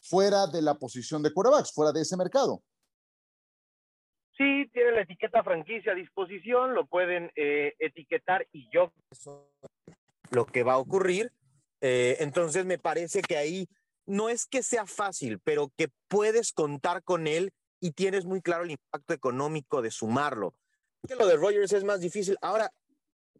fuera 0.00 0.46
de 0.46 0.62
la 0.62 0.78
posición 0.78 1.22
de 1.22 1.32
quarterbacks, 1.32 1.72
fuera 1.72 1.92
de 1.92 2.02
ese 2.02 2.16
mercado. 2.16 2.62
Sí, 4.40 4.70
tiene 4.72 4.92
la 4.92 5.02
etiqueta 5.02 5.44
franquicia 5.44 5.92
a 5.92 5.94
disposición, 5.94 6.72
lo 6.72 6.86
pueden 6.86 7.30
eh, 7.36 7.74
etiquetar 7.78 8.48
y 8.52 8.70
yo 8.72 8.90
lo 10.30 10.46
que 10.46 10.62
va 10.62 10.72
a 10.72 10.78
ocurrir. 10.78 11.30
Eh, 11.82 12.16
entonces 12.20 12.64
me 12.64 12.78
parece 12.78 13.20
que 13.20 13.36
ahí 13.36 13.68
no 14.06 14.30
es 14.30 14.46
que 14.46 14.62
sea 14.62 14.86
fácil, 14.86 15.40
pero 15.44 15.70
que 15.76 15.88
puedes 16.08 16.54
contar 16.54 17.02
con 17.02 17.26
él 17.26 17.52
y 17.80 17.90
tienes 17.90 18.24
muy 18.24 18.40
claro 18.40 18.64
el 18.64 18.70
impacto 18.70 19.12
económico 19.12 19.82
de 19.82 19.90
sumarlo. 19.90 20.54
Que 21.06 21.16
lo 21.16 21.26
de 21.26 21.36
Rogers 21.36 21.74
es 21.74 21.84
más 21.84 22.00
difícil. 22.00 22.38
Ahora, 22.40 22.72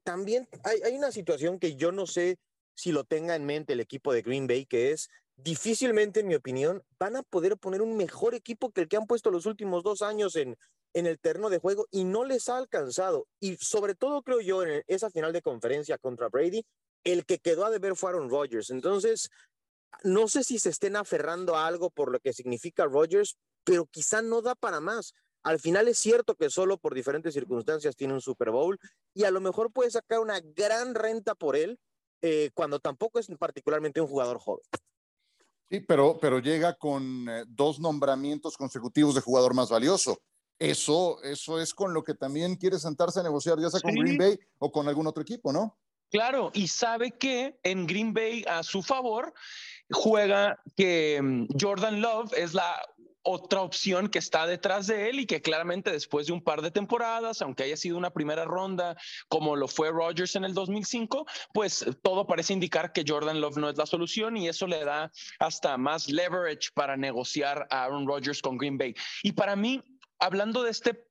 también 0.03 0.49
hay, 0.65 0.83
hay 0.85 0.99
una 0.99 1.13
situación 1.13 1.59
que 1.59 1.77
yo 1.77 1.93
no 1.93 2.07
sé 2.07 2.37
si 2.75 2.93
lo 2.93 3.05
tenga 3.05 3.37
en 3.37 3.47
mente 3.47 3.73
el 3.73 3.81
equipo 3.81 4.13
de 4.13 4.21
Green 4.21 4.47
Bay, 4.47 4.67
que 4.67 4.91
es 4.91 5.09
difícilmente, 5.39 6.21
en 6.21 6.29
mi 6.29 6.35
opinión, 6.35 6.83
van 6.99 7.17
a 7.17 7.23
poder 7.23 7.57
poner 7.57 7.81
un 7.81 7.97
mejor 7.97 8.35
equipo 8.35 8.71
que 8.71 8.83
el 8.83 8.89
que 8.89 8.99
han 8.99 9.07
puesto 9.07 9.31
los 9.31 9.47
últimos 9.47 9.83
dos 9.83 10.03
años 10.03 10.37
en, 10.37 10.59
en 10.95 11.07
el 11.07 11.19
terreno 11.19 11.51
de 11.51 11.59
juego 11.59 11.87
y 11.91 12.05
no 12.05 12.25
les 12.25 12.49
ha 12.49 12.57
alcanzado. 12.57 13.27
Y 13.41 13.57
sobre 13.57 13.95
todo, 13.95 14.23
creo 14.23 14.41
yo, 14.41 14.63
en 14.63 14.83
esa 14.87 15.11
final 15.11 15.33
de 15.33 15.43
conferencia 15.43 15.99
contra 15.99 16.29
Brady, 16.29 16.65
el 17.05 17.25
que 17.25 17.39
quedó 17.39 17.65
a 17.65 17.71
deber 17.71 17.97
fue 17.97 18.11
Aaron 18.11 18.31
Rodgers. 18.31 18.71
Entonces, 18.71 19.31
no 20.03 20.29
sé 20.29 20.45
si 20.45 20.59
se 20.59 20.71
estén 20.71 20.97
aferrando 20.97 21.57
a 21.57 21.67
algo 21.67 21.91
por 21.91 22.11
lo 22.11 22.21
que 22.21 22.33
significa 22.33 22.85
Rodgers, 22.85 23.37
pero 23.65 23.87
quizá 23.87 24.23
no 24.23 24.43
da 24.43 24.55
para 24.55 24.81
más. 24.81 25.15
Al 25.43 25.59
final 25.59 25.89
es 25.89 25.99
cierto 25.99 26.35
que 26.35 26.51
solo 26.51 26.79
por 26.79 26.95
diferentes 26.95 27.33
circunstancias 27.33 27.97
tiene 27.97 28.15
un 28.15 28.21
Super 28.21 28.51
Bowl 28.51 28.79
y 29.15 29.25
a 29.25 29.31
lo 29.31 29.41
mejor 29.41 29.73
puede 29.73 29.91
sacar 29.91 30.21
una 30.21 30.41
gran 30.41 30.95
renta 30.95 31.35
por 31.35 31.57
él 31.57 31.79
eh, 32.23 32.51
cuando 32.53 32.79
tampoco 32.79 33.19
es 33.19 33.29
particularmente 33.39 34.01
un 34.01 34.07
jugador 34.07 34.39
joven. 34.39 34.65
Sí, 35.71 35.81
pero, 35.81 36.19
pero 36.21 36.41
llega 36.41 36.77
con 36.77 37.29
eh, 37.29 37.45
dos 37.47 37.81
nombramientos 37.81 38.57
consecutivos 38.57 39.15
de 39.15 39.21
jugador 39.21 39.55
más 39.55 39.71
valioso. 39.71 40.19
Eso, 40.61 41.23
eso 41.23 41.59
es 41.59 41.73
con 41.73 41.95
lo 41.95 42.05
que 42.05 42.15
también 42.15 42.55
quiere 42.55 42.79
sentarse 42.79 43.21
a 43.21 43.23
negociar, 43.23 43.59
ya 43.59 43.71
sea 43.71 43.81
con 43.81 43.95
Green 43.95 44.19
Bay 44.19 44.39
o 44.59 44.71
con 44.71 44.87
algún 44.89 45.07
otro 45.07 45.23
equipo, 45.23 45.53
¿no? 45.55 45.79
Claro, 46.11 46.51
y 46.53 46.69
sabe 46.69 47.13
que 47.13 47.59
en 47.63 47.87
Green 47.87 48.13
Bay 48.13 48.45
a 48.47 48.63
su 48.63 48.83
favor 48.83 49.33
juega 49.91 50.61
que 50.77 51.19
mm, 51.23 51.47
Jordan 51.59 52.03
Love 52.03 52.35
es 52.35 52.53
la 52.53 52.77
otra 53.23 53.63
opción 53.63 54.09
que 54.09 54.19
está 54.19 54.47
detrás 54.47 54.87
de 54.87 55.09
él 55.09 55.21
y 55.21 55.27
que 55.27 55.41
claramente 55.41 55.91
después 55.91 56.27
de 56.27 56.35
un 56.35 56.43
par 56.43 56.61
de 56.61 56.71
temporadas, 56.71 57.41
aunque 57.41 57.63
haya 57.63 57.77
sido 57.77 57.97
una 57.97 58.11
primera 58.11 58.45
ronda 58.45 58.97
como 59.29 59.57
lo 59.57 59.69
fue 59.69 59.91
Rodgers 59.91 60.37
en 60.37 60.45
el 60.45 60.53
2005, 60.53 61.27
pues 61.55 61.87
todo 62.03 62.27
parece 62.27 62.53
indicar 62.53 62.93
que 62.93 63.05
Jordan 63.07 63.41
Love 63.41 63.59
no 63.59 63.71
es 63.71 63.79
la 63.79 63.87
solución 63.87 64.37
y 64.37 64.49
eso 64.49 64.67
le 64.67 64.85
da 64.85 65.11
hasta 65.39 65.79
más 65.79 66.09
leverage 66.09 66.71
para 66.75 66.97
negociar 66.97 67.67
a 67.71 67.85
Aaron 67.85 68.07
Rodgers 68.07 68.43
con 68.43 68.59
Green 68.59 68.79
Bay. 68.79 68.95
Y 69.23 69.33
para 69.33 69.55
mí, 69.55 69.83
hablando 70.21 70.63
de 70.63 70.71
este 70.71 71.07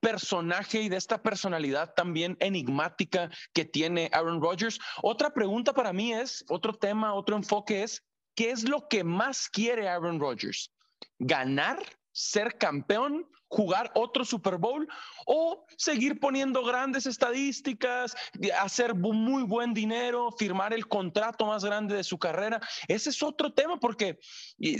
personaje 0.00 0.82
y 0.82 0.88
de 0.88 0.96
esta 0.96 1.22
personalidad 1.22 1.94
también 1.94 2.36
enigmática 2.40 3.30
que 3.52 3.64
tiene 3.64 4.10
Aaron 4.12 4.40
Rodgers. 4.40 4.78
Otra 5.02 5.32
pregunta 5.32 5.72
para 5.72 5.92
mí 5.92 6.12
es, 6.12 6.44
otro 6.48 6.74
tema, 6.74 7.14
otro 7.14 7.36
enfoque 7.36 7.82
es, 7.82 8.04
¿qué 8.34 8.50
es 8.50 8.68
lo 8.68 8.88
que 8.88 9.04
más 9.04 9.48
quiere 9.48 9.88
Aaron 9.88 10.20
Rodgers? 10.20 10.72
¿Ganar? 11.18 11.78
¿Ser 12.12 12.58
campeón? 12.58 13.26
Jugar 13.50 13.90
otro 13.94 14.24
Super 14.24 14.56
Bowl 14.56 14.88
o 15.26 15.66
seguir 15.76 16.20
poniendo 16.20 16.64
grandes 16.64 17.04
estadísticas, 17.06 18.16
hacer 18.58 18.94
muy 18.94 19.42
buen 19.42 19.74
dinero, 19.74 20.30
firmar 20.38 20.72
el 20.72 20.86
contrato 20.86 21.46
más 21.46 21.64
grande 21.64 21.96
de 21.96 22.04
su 22.04 22.18
carrera. 22.18 22.60
Ese 22.86 23.10
es 23.10 23.22
otro 23.22 23.52
tema 23.52 23.78
porque 23.78 24.18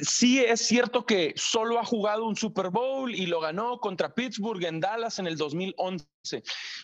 sí 0.03 0.39
es 0.39 0.67
cierto 0.67 1.05
que 1.05 1.35
solo 1.37 1.79
ha 1.79 1.85
jugado 1.85 2.27
un 2.27 2.37
Super 2.37 2.71
Bowl 2.71 3.15
y 3.15 3.27
lo 3.27 3.41
ganó 3.41 3.79
contra 3.81 4.15
Pittsburgh 4.15 4.65
en 4.65 4.81
Dallas 4.81 5.19
en 5.19 5.27
el 5.27 5.37
2011. 5.37 6.07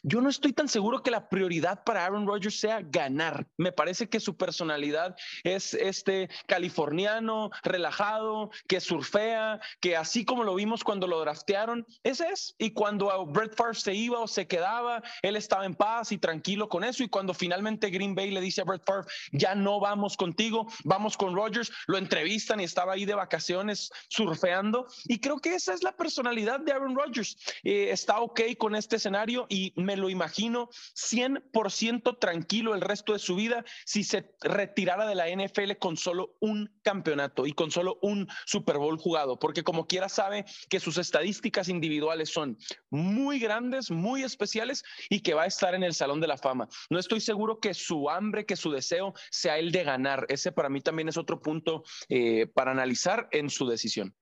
Yo 0.02 0.20
no 0.20 0.28
estoy 0.28 0.52
tan 0.52 0.68
seguro 0.68 1.02
que 1.02 1.10
la 1.10 1.28
prioridad 1.28 1.84
para 1.84 2.04
Aaron 2.04 2.26
Rodgers 2.26 2.58
sea 2.58 2.80
ganar. 2.82 3.46
Me 3.58 3.70
parece 3.70 4.08
que 4.08 4.18
su 4.18 4.36
personalidad 4.36 5.14
es 5.44 5.74
este 5.74 6.30
californiano, 6.46 7.50
relajado, 7.62 8.50
que 8.66 8.80
surfea, 8.80 9.60
que 9.80 9.96
así 9.96 10.24
como 10.24 10.42
lo 10.42 10.54
vimos 10.54 10.84
cuando 10.84 11.06
lo 11.06 11.20
draftearon, 11.20 11.75
ese 12.02 12.28
es. 12.28 12.54
Y 12.58 12.70
cuando 12.70 13.26
Brett 13.26 13.56
Favre 13.56 13.74
se 13.74 13.94
iba 13.94 14.20
o 14.20 14.26
se 14.26 14.46
quedaba, 14.46 15.02
él 15.22 15.36
estaba 15.36 15.66
en 15.66 15.74
paz 15.74 16.12
y 16.12 16.18
tranquilo 16.18 16.68
con 16.68 16.84
eso. 16.84 17.02
Y 17.02 17.08
cuando 17.08 17.34
finalmente 17.34 17.90
Green 17.90 18.14
Bay 18.14 18.30
le 18.30 18.40
dice 18.40 18.60
a 18.60 18.64
Brett 18.64 18.84
Favre, 18.86 19.06
ya 19.32 19.54
no 19.54 19.80
vamos 19.80 20.16
contigo, 20.16 20.66
vamos 20.84 21.16
con 21.16 21.34
Rodgers, 21.34 21.72
lo 21.86 21.98
entrevistan 21.98 22.60
y 22.60 22.64
estaba 22.64 22.94
ahí 22.94 23.04
de 23.04 23.14
vacaciones 23.14 23.90
surfeando. 24.08 24.86
Y 25.04 25.18
creo 25.18 25.38
que 25.38 25.54
esa 25.54 25.74
es 25.74 25.82
la 25.82 25.92
personalidad 25.96 26.60
de 26.60 26.72
Aaron 26.72 26.96
Rodgers. 26.96 27.36
Eh, 27.64 27.90
está 27.90 28.20
ok 28.20 28.40
con 28.58 28.74
este 28.74 28.96
escenario 28.96 29.46
y 29.48 29.72
me 29.76 29.96
lo 29.96 30.10
imagino 30.10 30.68
100% 30.94 32.18
tranquilo 32.18 32.74
el 32.74 32.80
resto 32.80 33.12
de 33.12 33.18
su 33.18 33.36
vida 33.36 33.64
si 33.84 34.04
se 34.04 34.34
retirara 34.40 35.06
de 35.06 35.14
la 35.14 35.28
NFL 35.28 35.72
con 35.78 35.96
solo 35.96 36.36
un 36.40 36.72
campeonato 36.82 37.46
y 37.46 37.52
con 37.52 37.70
solo 37.70 37.98
un 38.02 38.28
Super 38.44 38.78
Bowl 38.78 38.98
jugado, 38.98 39.38
porque 39.38 39.62
como 39.62 39.86
quiera 39.86 40.08
sabe 40.08 40.44
que 40.68 40.80
sus 40.80 40.98
estadísticas 40.98 41.65
individuales 41.68 42.30
son 42.30 42.58
muy 42.90 43.38
grandes, 43.38 43.90
muy 43.90 44.22
especiales 44.22 44.84
y 45.08 45.20
que 45.20 45.34
va 45.34 45.42
a 45.42 45.46
estar 45.46 45.74
en 45.74 45.82
el 45.82 45.94
Salón 45.94 46.20
de 46.20 46.26
la 46.26 46.36
Fama. 46.36 46.68
No 46.90 46.98
estoy 46.98 47.20
seguro 47.20 47.60
que 47.60 47.74
su 47.74 48.08
hambre, 48.10 48.46
que 48.46 48.56
su 48.56 48.70
deseo 48.70 49.14
sea 49.30 49.58
el 49.58 49.72
de 49.72 49.84
ganar. 49.84 50.26
Ese 50.28 50.52
para 50.52 50.68
mí 50.68 50.80
también 50.80 51.08
es 51.08 51.16
otro 51.16 51.40
punto 51.40 51.84
eh, 52.08 52.46
para 52.46 52.70
analizar 52.70 53.28
en 53.32 53.50
su 53.50 53.66
decisión. 53.66 54.14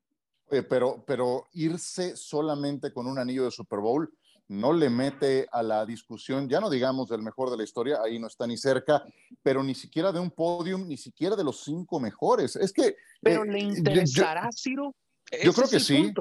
pero, 0.69 1.05
pero 1.07 1.47
irse 1.53 2.17
solamente 2.17 2.93
con 2.93 3.07
un 3.07 3.19
anillo 3.19 3.45
de 3.45 3.51
Super 3.51 3.81
Bowl 3.81 4.13
no 4.49 4.73
le 4.73 4.91
mete 4.91 5.47
a 5.53 5.63
la 5.63 5.87
discusión, 5.87 6.49
ya 6.49 6.61
no 6.61 6.69
digamos 6.69 7.09
del 7.09 7.23
mejor 7.23 7.51
de 7.51 7.57
la 7.57 7.65
historia, 7.65 8.01
ahí 8.03 8.19
no 8.19 8.27
está 8.27 8.47
ni 8.47 8.57
cerca, 8.57 9.05
pero 9.43 9.63
ni 9.63 9.75
siquiera 9.75 10.13
de 10.13 10.21
un 10.21 10.31
podium, 10.31 10.87
ni 10.87 10.97
siquiera 10.97 11.35
de 11.35 11.45
los 11.45 11.65
cinco 11.65 11.99
mejores. 11.99 12.57
Es 12.57 12.73
que... 12.73 12.97
Pero 13.23 13.45
eh, 13.45 13.53
le 13.53 13.59
interesará, 13.61 14.51
Ciro. 14.53 14.95
Yo 15.43 15.53
creo 15.53 15.69
que 15.69 15.81
sí. 15.81 15.97
Eh, 15.97 16.15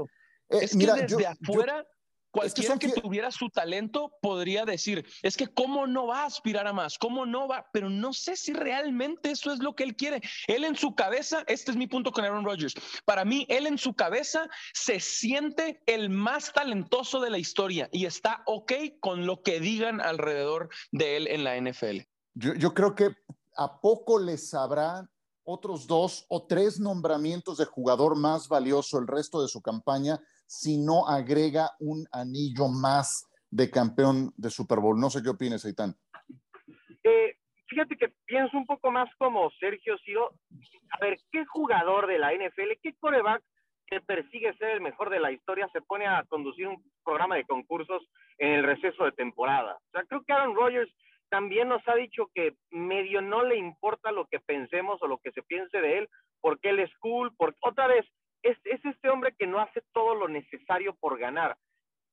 es 0.62 0.76
que 0.76 0.86
desde 0.86 1.28
afuera, 1.28 1.86
cualquiera 2.32 2.78
que, 2.80 2.90
tuviera 2.90 3.32
su 3.32 3.50
talento 3.50 4.12
podría 4.22 4.66
decir, 4.66 5.06
es 5.22 5.38
que 5.38 5.48
cómo 5.48 5.86
no 5.86 6.08
va 6.08 6.24
a 6.24 6.26
aspirar 6.26 6.68
a 6.68 6.74
más, 6.74 6.98
cómo 6.98 7.26
no 7.26 7.48
va, 7.48 7.68
pero 7.72 7.90
no 7.90 8.12
sé 8.12 8.36
si 8.36 8.54
realmente 8.54 9.32
eso 9.32 9.54
es 9.54 9.60
lo 9.60 9.76
que 9.76 9.84
él 9.84 9.96
quiere. 9.96 10.22
Él 10.48 10.64
en 10.64 10.76
su 10.76 10.96
cabeza, 10.96 11.44
este 11.48 11.72
es 11.72 11.78
mi 11.78 11.88
punto 11.88 12.12
con 12.12 12.26
Aaron 12.26 12.44
Rodgers, 12.44 12.74
para 13.06 13.24
mí, 13.24 13.46
él 13.50 13.68
en 13.68 13.78
su 13.78 13.94
cabeza 13.94 14.50
se 14.74 15.00
siente 15.00 15.84
el 15.86 16.10
más 16.10 16.52
talentoso 16.52 17.20
de 17.22 17.30
la 17.30 17.38
historia 17.38 17.88
y 17.92 18.06
está 18.06 18.44
ok 18.48 18.74
con 19.00 19.26
lo 19.28 19.44
que 19.44 19.60
digan 19.60 20.02
alrededor 20.02 20.70
de 20.92 21.18
él 21.18 21.28
en 21.28 21.44
la 21.44 21.56
NFL. 21.56 22.02
Yo, 22.34 22.56
yo 22.56 22.74
creo 22.74 22.96
que 22.96 23.16
a 23.56 23.80
poco 23.80 24.18
le 24.18 24.38
sabrá 24.38 25.08
otros 25.44 25.88
dos 25.88 26.26
o 26.30 26.48
tres 26.48 26.80
nombramientos 26.80 27.58
de 27.58 27.66
jugador 27.66 28.16
más 28.16 28.48
valioso 28.48 28.98
el 28.98 29.08
resto 29.08 29.42
de 29.42 29.48
su 29.48 29.62
campaña 29.62 30.20
si 30.46 30.78
no 30.78 31.08
agrega 31.08 31.72
un 31.80 32.06
anillo 32.12 32.68
más 32.68 33.30
de 33.50 33.70
campeón 33.70 34.34
de 34.38 34.50
Super 34.50 34.80
Bowl. 34.80 35.00
No 35.00 35.10
sé 35.10 35.22
qué 35.22 35.30
opinas, 35.30 35.66
Aitán. 35.66 35.94
Eh, 37.04 37.36
fíjate 37.68 37.96
que 37.98 38.14
pienso 38.26 38.58
un 38.58 38.66
poco 38.66 38.92
más 38.92 39.10
como 39.18 39.52
Sergio 39.60 39.98
Ciro. 40.04 40.32
A 40.92 41.06
ver, 41.06 41.18
¿qué 41.32 41.46
jugador 41.46 42.08
de 42.08 42.20
la 42.20 42.34
NFL, 42.34 42.80
qué 42.82 42.94
coreback 43.00 43.44
que 43.88 44.02
persigue 44.02 44.56
ser 44.58 44.70
el 44.70 44.82
mejor 44.82 45.10
de 45.10 45.20
la 45.20 45.32
historia 45.32 45.70
se 45.74 45.82
pone 45.82 46.08
a 46.08 46.24
conducir 46.30 46.68
un 46.68 46.84
programa 47.04 47.36
de 47.36 47.46
concursos 47.46 48.02
en 48.38 48.52
el 48.54 48.64
receso 48.64 49.06
de 49.06 49.12
temporada? 49.12 49.76
O 49.76 49.92
sea, 49.92 50.04
creo 50.06 50.24
que 50.24 50.34
Aaron 50.34 50.56
Rodgers 50.56 50.92
también 51.30 51.68
nos 51.68 51.82
ha 51.88 51.96
dicho 51.96 52.30
que 52.34 52.56
medio 52.70 53.22
no 53.22 53.44
le 53.44 53.58
importa 53.58 54.12
lo 54.12 54.26
que 54.28 54.40
pensemos 54.40 55.02
o 55.02 55.08
lo 55.08 55.18
que 55.18 55.32
se 55.32 55.42
piense 55.42 55.80
de 55.82 56.00
él, 56.00 56.10
porque 56.42 56.70
él 56.70 56.80
es 56.80 56.92
cool, 57.00 57.34
porque 57.38 57.58
otra 57.62 57.88
vez, 57.88 58.06
es, 58.44 58.58
este 58.64 59.10
hombre 59.10 59.34
que 59.38 59.48
no 59.48 59.60
hace 59.60 59.82
todo 59.94 60.16
lo 60.16 60.28
necesario 60.28 60.96
por 60.96 61.18
ganar. 61.18 61.58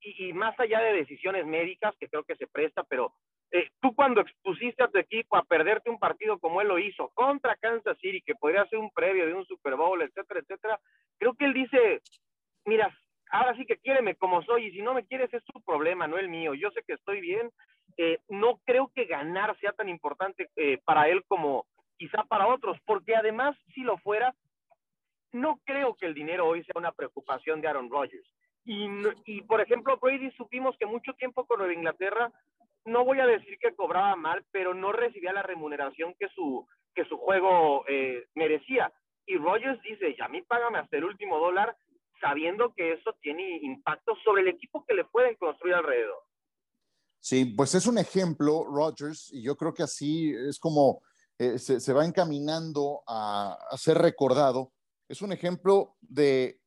Y, 0.01 0.33
más 0.33 0.59
allá 0.59 0.81
de 0.81 0.95
decisiones 0.95 1.45
médicas, 1.45 1.95
que 2.01 2.09
creo 2.09 2.25
que 2.25 2.37
se 2.37 2.47
presta, 2.47 2.83
pero 2.85 3.13
eh, 3.51 3.69
tú 3.81 3.95
cuando 3.95 4.23
expusiste 4.23 4.83
a 4.83 4.89
tu 4.89 4.99
equipo 4.99 5.37
a 5.37 5.45
perderte 5.45 5.91
un 5.91 5.99
partido 5.99 6.39
como 6.39 6.63
él 6.63 6.69
lo 6.69 6.79
hizo 6.79 7.11
contra 7.11 7.57
Kansas 7.57 7.99
City, 7.99 8.23
que 8.23 8.35
podría 8.35 8.65
ser 8.67 8.79
un 8.79 8.91
previo 8.93 9.27
de 9.27 9.35
un 9.35 9.45
Super 9.45 9.77
Bowl, 9.77 10.01
etcétera, 10.01 10.41
etcétera, 10.41 10.81
creo 11.19 11.35
que 11.35 11.45
él 11.45 11.53
dice, 11.53 12.01
mira, 12.65 12.97
ahora 13.31 13.55
sí 13.57 13.67
que 13.67 13.77
quiéreme 13.77 14.15
como 14.15 14.43
soy 14.43 14.67
y 14.67 14.73
si 14.73 14.81
no 14.81 14.95
me 14.95 15.05
quieres 15.05 15.33
es 15.35 15.45
tu 15.45 15.61
problema, 15.63 16.07
no 16.07 16.17
el 16.17 16.31
mío. 16.31 16.55
Yo 16.55 16.71
sé 16.71 16.83
que 16.87 16.95
estoy 16.95 17.21
bien 17.21 17.51
eh, 17.97 18.19
no 18.29 18.61
creo 18.65 18.91
que 18.95 19.05
ganar 19.05 19.59
sea 19.59 19.73
tan 19.73 19.89
importante 19.89 20.49
eh, 20.57 20.79
para 20.85 21.09
él 21.09 21.23
como 21.27 21.67
quizá 21.99 22.25
para 22.25 22.47
otros, 22.47 22.79
porque 22.87 23.15
además, 23.15 23.57
si 23.75 23.83
lo 23.83 23.99
fuera, 23.99 24.35
no 25.33 25.61
creo 25.65 25.95
que 25.95 26.07
el 26.07 26.15
dinero 26.15 26.47
hoy 26.47 26.65
sea 26.65 26.75
una 26.77 26.93
preocupación 26.93 27.61
de 27.61 27.69
Aaron 27.69 27.91
Rodgers. 27.91 28.29
Y, 28.65 28.89
y 29.25 29.43
por 29.43 29.61
ejemplo, 29.61 29.99
Brady 30.01 30.31
supimos 30.33 30.77
que 30.79 30.87
mucho 30.87 31.13
tiempo 31.15 31.47
con 31.47 31.59
Nueva 31.59 31.73
Inglaterra, 31.73 32.33
no 32.85 33.05
voy 33.05 33.21
a 33.21 33.27
decir 33.27 33.59
que 33.59 33.75
cobraba 33.75 34.17
mal, 34.17 34.45
pero 34.51 34.75
no 34.75 34.93
recibía 34.93 35.33
la 35.33 35.43
remuneración 35.43 36.15
que 36.19 36.29
su, 36.29 36.67
que 36.95 37.05
su 37.05 37.17
juego 37.19 37.85
eh, 37.89 38.27
merecía. 38.35 38.93
Y 39.27 39.37
Rodgers 39.37 39.81
dice, 39.83 40.15
ya 40.19 40.27
a 40.27 40.29
mí 40.29 40.43
págame 40.43 40.79
hasta 40.79 40.97
el 40.97 41.05
último 41.05 41.39
dólar, 41.39 41.77
sabiendo 42.21 42.75
que 42.75 42.93
eso 42.93 43.15
tiene 43.21 43.59
impacto 43.63 44.15
sobre 44.25 44.43
el 44.43 44.49
equipo 44.49 44.85
que 44.87 44.95
le 44.95 45.05
pueden 45.05 45.37
construir 45.37 45.75
alrededor. 45.75 46.19
Sí, 47.21 47.45
pues 47.45 47.75
es 47.75 47.87
un 47.87 47.99
ejemplo, 47.99 48.65
Rogers, 48.65 49.31
y 49.33 49.43
yo 49.43 49.57
creo 49.57 49.75
que 49.75 49.83
así 49.83 50.33
es 50.33 50.59
como 50.59 51.03
eh, 51.39 51.59
se, 51.59 51.93
va 51.93 52.05
encaminando 52.05 53.03
a, 53.07 53.57
ser 53.77 53.99
recordado. 53.99 54.73
Es 55.11 55.23
un 55.23 55.33
ejemplo 55.33 55.97
de, 56.01 56.63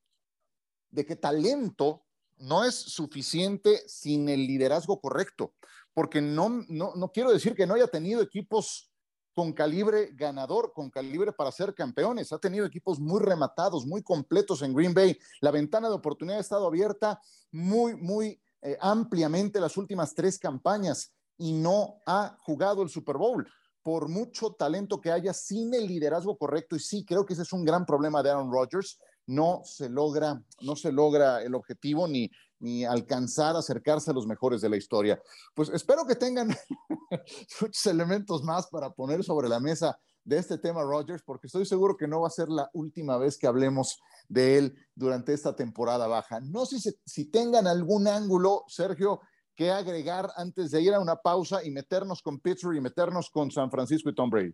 de 0.92 1.06
que 1.06 1.16
talento 1.16 2.04
no 2.40 2.66
es 2.66 2.76
suficiente 2.76 3.82
sin 3.88 4.28
el 4.28 4.46
liderazgo 4.46 5.00
correcto, 5.00 5.54
porque 5.94 6.22
no, 6.22 6.50
no, 6.68 6.94
no 6.94 7.12
quiero 7.14 7.32
decir 7.32 7.56
que 7.56 7.66
no 7.66 7.76
haya 7.76 7.88
tenido 7.88 8.22
equipos 8.22 8.92
con 9.34 9.54
calibre 9.54 10.10
ganador, 10.12 10.74
con 10.74 10.90
calibre 10.90 11.32
para 11.32 11.54
ser 11.54 11.74
campeones. 11.74 12.34
Ha 12.34 12.38
tenido 12.38 12.66
equipos 12.66 13.00
muy 13.00 13.22
rematados, 13.22 13.86
muy 13.86 14.04
completos 14.04 14.62
en 14.62 14.74
Green 14.74 14.94
Bay. 14.94 15.18
La 15.40 15.52
ventana 15.52 15.88
de 15.88 15.96
oportunidad 15.96 16.40
ha 16.40 16.42
estado 16.42 16.68
abierta 16.68 17.22
muy, 17.50 17.96
muy 17.96 18.42
eh, 18.62 18.78
ampliamente 18.82 19.62
las 19.62 19.78
últimas 19.78 20.14
tres 20.14 20.38
campañas 20.38 21.14
y 21.38 21.54
no 21.54 22.02
ha 22.06 22.36
jugado 22.42 22.84
el 22.84 22.90
Super 22.90 23.16
Bowl 23.16 23.48
por 23.84 24.08
mucho 24.08 24.54
talento 24.54 25.02
que 25.02 25.12
haya 25.12 25.34
sin 25.34 25.74
el 25.74 25.86
liderazgo 25.88 26.38
correcto. 26.38 26.76
Y 26.76 26.80
sí, 26.80 27.06
creo 27.06 27.26
que 27.26 27.34
ese 27.34 27.44
es 27.44 27.54
un 27.54 27.66
gran 27.66 27.86
problema 27.86 28.24
de 28.24 28.32
Aaron 28.32 28.52
Rodgers. 28.52 29.00
No 29.28 29.62
se 29.66 29.90
logra, 29.90 30.42
no 30.62 30.76
se 30.76 30.92
logra 30.92 31.42
el 31.44 31.54
objetivo 31.54 32.08
ni, 32.08 32.32
ni 32.60 32.86
alcanzar 32.86 33.56
acercarse 33.56 34.12
a 34.12 34.14
los 34.14 34.26
mejores 34.26 34.62
de 34.62 34.70
la 34.70 34.78
historia. 34.78 35.22
Pues 35.54 35.70
espero 35.70 36.06
que 36.08 36.16
tengan 36.16 36.56
muchos 37.62 37.86
elementos 37.86 38.42
más 38.44 38.68
para 38.68 38.90
poner 38.90 39.24
sobre 39.24 39.50
la 39.50 39.60
mesa 39.60 40.00
de 40.24 40.38
este 40.38 40.58
tema 40.58 40.84
Rogers, 40.84 41.22
porque 41.24 41.48
estoy 41.48 41.66
seguro 41.66 41.98
que 41.98 42.08
no 42.08 42.22
va 42.22 42.28
a 42.28 42.32
ser 42.32 42.48
la 42.48 42.70
última 42.74 43.18
vez 43.18 43.38
que 43.38 43.48
hablemos 43.48 44.00
de 44.30 44.58
él 44.58 44.76
durante 44.96 45.34
esta 45.34 45.56
temporada 45.56 46.08
baja. 46.08 46.40
No 46.40 46.66
sé 46.66 46.96
si 47.06 47.26
tengan 47.26 47.68
algún 47.68 48.08
ángulo, 48.08 48.64
Sergio, 48.68 49.20
que 49.56 49.72
agregar 49.72 50.30
antes 50.36 50.72
de 50.72 50.82
ir 50.82 50.94
a 50.94 51.00
una 51.00 51.16
pausa 51.16 51.64
y 51.64 51.72
meternos 51.72 52.22
con 52.22 52.40
Pittsburgh 52.40 52.78
y 52.78 52.82
meternos 52.82 53.30
con 53.30 53.52
San 53.52 53.70
Francisco 53.70 54.10
y 54.10 54.16
Tom 54.16 54.30
Brady. 54.30 54.54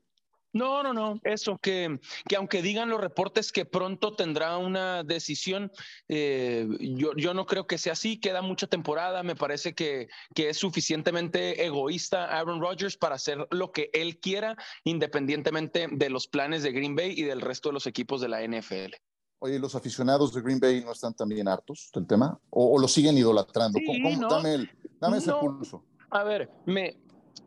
No, 0.52 0.82
no, 0.82 0.94
no, 0.94 1.20
eso, 1.26 1.60
que, 1.62 2.00
que 2.28 2.36
aunque 2.36 2.64
digan 2.64 2.90
los 2.90 3.00
reportes 3.00 3.52
que 3.52 3.66
pronto 3.66 4.16
tendrá 4.16 4.58
una 4.58 5.04
decisión, 5.04 5.72
eh, 6.08 6.68
yo, 6.80 7.12
yo, 7.16 7.36
no 7.36 7.46
creo 7.46 7.68
que 7.68 7.78
sea 7.78 7.94
así, 7.94 8.20
queda 8.20 8.42
mucha 8.42 8.66
temporada, 8.66 9.22
me 9.22 9.36
parece 9.36 9.76
que, 9.76 10.08
que 10.34 10.50
es 10.50 10.58
suficientemente 10.58 11.64
egoísta 11.64 12.26
Aaron 12.26 12.62
Rodgers 12.62 12.98
para 12.98 13.16
hacer 13.16 13.48
lo 13.52 13.72
que 13.72 13.92
él 13.94 14.20
quiera, 14.20 14.56
independientemente 14.84 15.88
de 15.92 16.10
los 16.10 16.28
planes 16.28 16.64
de 16.64 16.72
Green 16.72 16.96
Bay 16.96 17.14
y 17.16 17.24
del 17.24 17.42
resto 17.42 17.70
de 17.70 17.74
los 17.74 17.86
equipos 17.86 18.20
de 18.20 18.30
la 18.30 18.42
NFL. 18.42 18.96
Oye, 19.42 19.60
¿los 19.60 19.76
aficionados 19.76 20.34
de 20.34 20.42
Green 20.42 20.60
Bay 20.60 20.84
no 20.84 20.92
están 20.92 21.14
también 21.14 21.48
hartos 21.48 21.90
del 21.94 22.08
tema? 22.08 22.38
¿O, 22.50 22.76
o 22.76 22.80
lo 22.80 22.88
siguen 22.88 23.18
idolatrando? 23.18 23.80
Sí, 23.80 23.86
¿Cómo, 23.86 24.18
no, 24.18 24.28
dame 24.28 24.56
el, 24.56 24.70
dame 25.00 25.18
ese 25.18 25.32
no. 25.32 25.40
pulso. 25.40 25.84
A 26.12 26.24
ver, 26.24 26.50
me, 26.66 26.98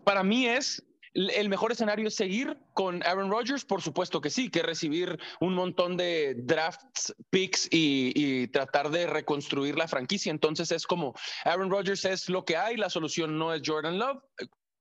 para 0.05 0.23
mí 0.23 0.47
es 0.47 0.85
el 1.15 1.51
mejor 1.51 1.73
escenario 1.73 2.09
es 2.09 2.15
seguir 2.15 2.57
con 2.73 3.03
Aaron 3.03 3.31
Rodgers, 3.31 3.67
por 3.67 3.83
supuesto 3.83 4.23
que 4.23 4.31
sí, 4.31 4.49
que 4.49 4.63
recibir 4.63 5.19
un 5.41 5.55
montón 5.55 5.97
de 5.97 6.35
drafts, 6.39 7.15
picks 7.29 7.69
y, 7.71 8.13
y, 8.15 8.49
tratar 8.49 8.91
de 8.91 9.07
reconstruir 9.07 9.77
la 9.77 9.89
franquicia. 9.89 10.31
Entonces 10.31 10.73
es 10.73 10.87
como 10.87 11.15
Aaron 11.45 11.71
Rodgers 11.71 12.07
es 12.07 12.31
lo 12.31 12.45
que 12.45 12.57
hay, 12.57 12.77
la 12.77 12.89
solución 12.89 13.39
no 13.39 13.53
es 13.53 13.61
Jordan 13.65 13.99
Love 13.99 14.23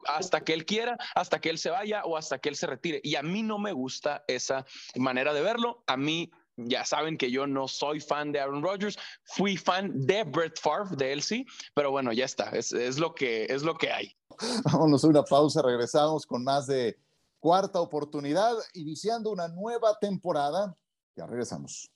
hasta 0.06 0.42
que 0.44 0.54
él 0.54 0.66
quiera, 0.66 0.98
hasta 1.16 1.40
que 1.40 1.50
él 1.50 1.58
se 1.58 1.70
vaya 1.70 2.04
o 2.06 2.18
hasta 2.18 2.40
que 2.40 2.50
él 2.50 2.56
se 2.56 2.68
retire. 2.68 3.02
Y 3.04 3.16
a 3.16 3.24
mí 3.24 3.44
no 3.44 3.60
me 3.60 3.72
gusta 3.72 4.24
esa 4.28 4.66
manera 4.96 5.34
de 5.34 5.42
verlo. 5.42 5.84
A 5.88 5.98
mí 5.98 6.32
ya 6.68 6.86
saben 6.86 7.18
que 7.18 7.32
yo 7.32 7.48
no 7.48 7.68
soy 7.68 8.00
fan 8.00 8.32
de 8.32 8.40
Aaron 8.40 8.64
Rodgers, 8.64 8.98
fui 9.24 9.58
fan 9.58 9.92
de 10.06 10.24
Brett 10.24 10.60
Favre, 10.60 10.96
de 10.96 11.14
él 11.14 11.22
sí, 11.22 11.46
pero 11.74 11.92
bueno, 11.92 12.12
ya 12.12 12.26
está, 12.26 12.50
es, 12.52 12.72
es, 12.72 13.00
lo, 13.00 13.14
que, 13.14 13.46
es 13.46 13.64
lo 13.64 13.76
que 13.76 13.92
hay. 13.92 14.16
Vámonos 14.72 15.04
a 15.04 15.08
una 15.08 15.24
pausa, 15.24 15.62
regresamos 15.62 16.26
con 16.26 16.44
más 16.44 16.68
de 16.68 16.98
cuarta 17.40 17.82
oportunidad, 17.82 18.54
iniciando 18.74 19.32
una 19.32 19.48
nueva 19.48 19.98
temporada. 20.00 20.76
Ya 21.16 21.26
regresamos. 21.26 21.90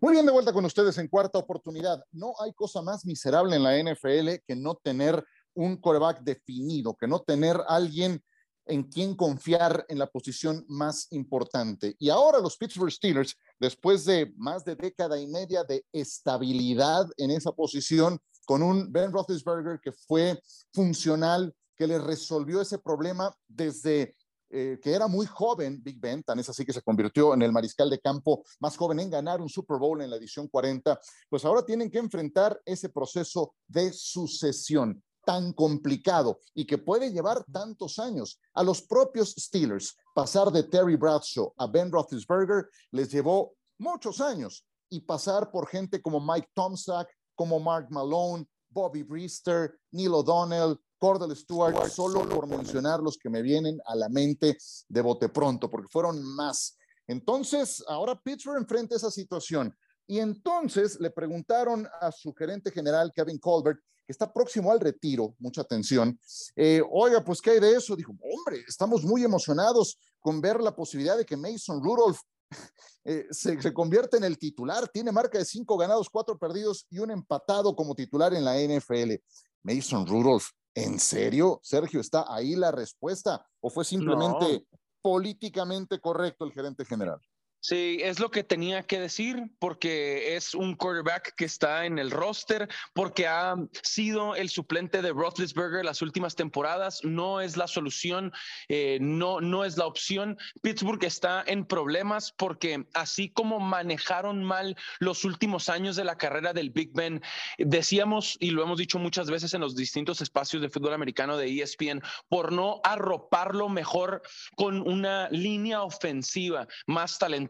Muy 0.00 0.12
bien, 0.12 0.26
de 0.26 0.32
vuelta 0.32 0.52
con 0.52 0.64
ustedes 0.64 0.96
en 0.98 1.08
cuarta 1.08 1.38
oportunidad. 1.38 2.04
No 2.12 2.34
hay 2.40 2.52
cosa 2.52 2.82
más 2.82 3.04
miserable 3.04 3.56
en 3.56 3.62
la 3.64 3.76
NFL 3.82 4.44
que 4.46 4.54
no 4.54 4.76
tener 4.76 5.24
un 5.54 5.76
coreback 5.76 6.20
definido, 6.20 6.94
que 6.94 7.08
no 7.08 7.20
tener 7.20 7.60
alguien 7.66 8.22
en 8.68 8.84
quien 8.84 9.14
confiar 9.14 9.84
en 9.88 9.98
la 9.98 10.06
posición 10.06 10.64
más 10.68 11.08
importante. 11.10 11.96
Y 11.98 12.10
ahora 12.10 12.38
los 12.38 12.56
Pittsburgh 12.56 12.92
Steelers, 12.92 13.36
después 13.58 14.04
de 14.04 14.32
más 14.36 14.64
de 14.64 14.76
década 14.76 15.20
y 15.20 15.26
media 15.26 15.64
de 15.64 15.84
estabilidad 15.92 17.06
en 17.16 17.30
esa 17.30 17.52
posición, 17.52 18.18
con 18.44 18.62
un 18.62 18.90
Ben 18.92 19.12
Roethlisberger 19.12 19.80
que 19.80 19.92
fue 19.92 20.40
funcional, 20.72 21.54
que 21.76 21.86
le 21.86 21.98
resolvió 21.98 22.60
ese 22.60 22.78
problema 22.78 23.34
desde 23.46 24.16
eh, 24.50 24.78
que 24.82 24.92
era 24.92 25.06
muy 25.08 25.26
joven, 25.26 25.82
Big 25.82 26.00
Ben, 26.00 26.22
tan 26.22 26.38
es 26.38 26.48
así 26.48 26.64
que 26.64 26.72
se 26.72 26.80
convirtió 26.80 27.34
en 27.34 27.42
el 27.42 27.52
mariscal 27.52 27.90
de 27.90 28.00
campo 28.00 28.44
más 28.60 28.76
joven 28.78 29.00
en 29.00 29.10
ganar 29.10 29.42
un 29.42 29.48
Super 29.48 29.76
Bowl 29.76 30.00
en 30.00 30.08
la 30.08 30.16
edición 30.16 30.48
40, 30.48 30.98
pues 31.28 31.44
ahora 31.44 31.62
tienen 31.64 31.90
que 31.90 31.98
enfrentar 31.98 32.58
ese 32.64 32.88
proceso 32.88 33.54
de 33.66 33.92
sucesión 33.92 35.02
tan 35.28 35.52
complicado 35.52 36.40
y 36.54 36.64
que 36.64 36.78
puede 36.78 37.12
llevar 37.12 37.44
tantos 37.52 37.98
años. 37.98 38.40
A 38.54 38.62
los 38.62 38.80
propios 38.80 39.34
Steelers, 39.38 39.94
pasar 40.14 40.50
de 40.50 40.62
Terry 40.62 40.96
Bradshaw 40.96 41.52
a 41.58 41.66
Ben 41.66 41.92
Roethlisberger 41.92 42.66
les 42.92 43.10
llevó 43.12 43.52
muchos 43.76 44.22
años 44.22 44.64
y 44.88 45.00
pasar 45.02 45.50
por 45.50 45.68
gente 45.68 46.00
como 46.00 46.18
Mike 46.18 46.48
Tomczak, 46.54 47.10
como 47.34 47.60
Mark 47.60 47.88
Malone, 47.90 48.48
Bobby 48.70 49.02
Brister, 49.02 49.78
Neil 49.92 50.14
O'Donnell, 50.14 50.80
Cordell 50.96 51.36
Stewart, 51.36 51.90
solo 51.90 52.26
por 52.26 52.46
mencionar 52.46 53.00
los 53.00 53.18
que 53.18 53.28
me 53.28 53.42
vienen 53.42 53.78
a 53.84 53.94
la 53.96 54.08
mente 54.08 54.56
de 54.88 55.02
bote 55.02 55.28
pronto, 55.28 55.68
porque 55.68 55.88
fueron 55.90 56.22
más. 56.22 56.78
Entonces, 57.06 57.84
ahora 57.86 58.18
Pittsburgh 58.18 58.56
enfrenta 58.56 58.96
esa 58.96 59.10
situación. 59.10 59.76
Y 60.06 60.20
entonces 60.20 60.98
le 60.98 61.10
preguntaron 61.10 61.86
a 62.00 62.10
su 62.12 62.32
gerente 62.32 62.70
general, 62.70 63.12
Kevin 63.14 63.38
Colbert, 63.38 63.78
que 64.08 64.12
está 64.12 64.32
próximo 64.32 64.72
al 64.72 64.80
retiro, 64.80 65.34
mucha 65.38 65.60
atención, 65.60 66.18
eh, 66.56 66.80
oiga, 66.90 67.22
pues, 67.22 67.42
¿qué 67.42 67.50
hay 67.50 67.60
de 67.60 67.72
eso? 67.76 67.94
Dijo, 67.94 68.14
hombre, 68.22 68.64
estamos 68.66 69.04
muy 69.04 69.22
emocionados 69.22 69.98
con 70.18 70.40
ver 70.40 70.62
la 70.62 70.74
posibilidad 70.74 71.18
de 71.18 71.26
que 71.26 71.36
Mason 71.36 71.84
Rudolph 71.84 72.18
eh, 73.04 73.26
se, 73.30 73.60
se 73.60 73.74
convierta 73.74 74.16
en 74.16 74.24
el 74.24 74.38
titular. 74.38 74.88
Tiene 74.88 75.12
marca 75.12 75.36
de 75.36 75.44
cinco 75.44 75.76
ganados, 75.76 76.08
cuatro 76.08 76.38
perdidos 76.38 76.86
y 76.88 77.00
un 77.00 77.10
empatado 77.10 77.76
como 77.76 77.94
titular 77.94 78.32
en 78.32 78.46
la 78.46 78.56
NFL. 78.56 79.16
Mason 79.62 80.06
Rudolph, 80.06 80.46
¿en 80.74 80.98
serio? 80.98 81.60
Sergio, 81.62 82.00
¿está 82.00 82.24
ahí 82.34 82.56
la 82.56 82.70
respuesta? 82.70 83.46
¿O 83.60 83.68
fue 83.68 83.84
simplemente 83.84 84.66
no. 84.70 84.78
políticamente 85.02 86.00
correcto 86.00 86.46
el 86.46 86.52
gerente 86.52 86.86
general? 86.86 87.20
Sí, 87.60 87.98
es 88.02 88.20
lo 88.20 88.30
que 88.30 88.44
tenía 88.44 88.84
que 88.84 89.00
decir 89.00 89.50
porque 89.58 90.36
es 90.36 90.54
un 90.54 90.76
quarterback 90.76 91.34
que 91.34 91.44
está 91.44 91.86
en 91.86 91.98
el 91.98 92.12
roster, 92.12 92.68
porque 92.94 93.26
ha 93.26 93.56
sido 93.82 94.36
el 94.36 94.48
suplente 94.48 95.02
de 95.02 95.10
Roethlisberger 95.10 95.84
las 95.84 96.00
últimas 96.00 96.36
temporadas, 96.36 97.00
no 97.02 97.40
es 97.40 97.56
la 97.56 97.66
solución, 97.66 98.32
eh, 98.68 98.98
no, 99.00 99.40
no 99.40 99.64
es 99.64 99.76
la 99.76 99.86
opción. 99.86 100.38
Pittsburgh 100.62 101.02
está 101.02 101.42
en 101.48 101.64
problemas 101.64 102.30
porque 102.30 102.86
así 102.94 103.28
como 103.28 103.58
manejaron 103.58 104.44
mal 104.44 104.76
los 105.00 105.24
últimos 105.24 105.68
años 105.68 105.96
de 105.96 106.04
la 106.04 106.16
carrera 106.16 106.52
del 106.52 106.70
Big 106.70 106.92
Ben, 106.92 107.20
decíamos 107.58 108.36
y 108.38 108.50
lo 108.50 108.62
hemos 108.62 108.78
dicho 108.78 109.00
muchas 109.00 109.28
veces 109.30 109.52
en 109.52 109.62
los 109.62 109.74
distintos 109.74 110.20
espacios 110.20 110.62
de 110.62 110.70
fútbol 110.70 110.94
americano 110.94 111.36
de 111.36 111.60
ESPN, 111.60 112.02
por 112.28 112.52
no 112.52 112.80
arroparlo 112.84 113.68
mejor 113.68 114.22
con 114.54 114.80
una 114.88 115.28
línea 115.30 115.82
ofensiva 115.82 116.68
más 116.86 117.18
talentosa 117.18 117.47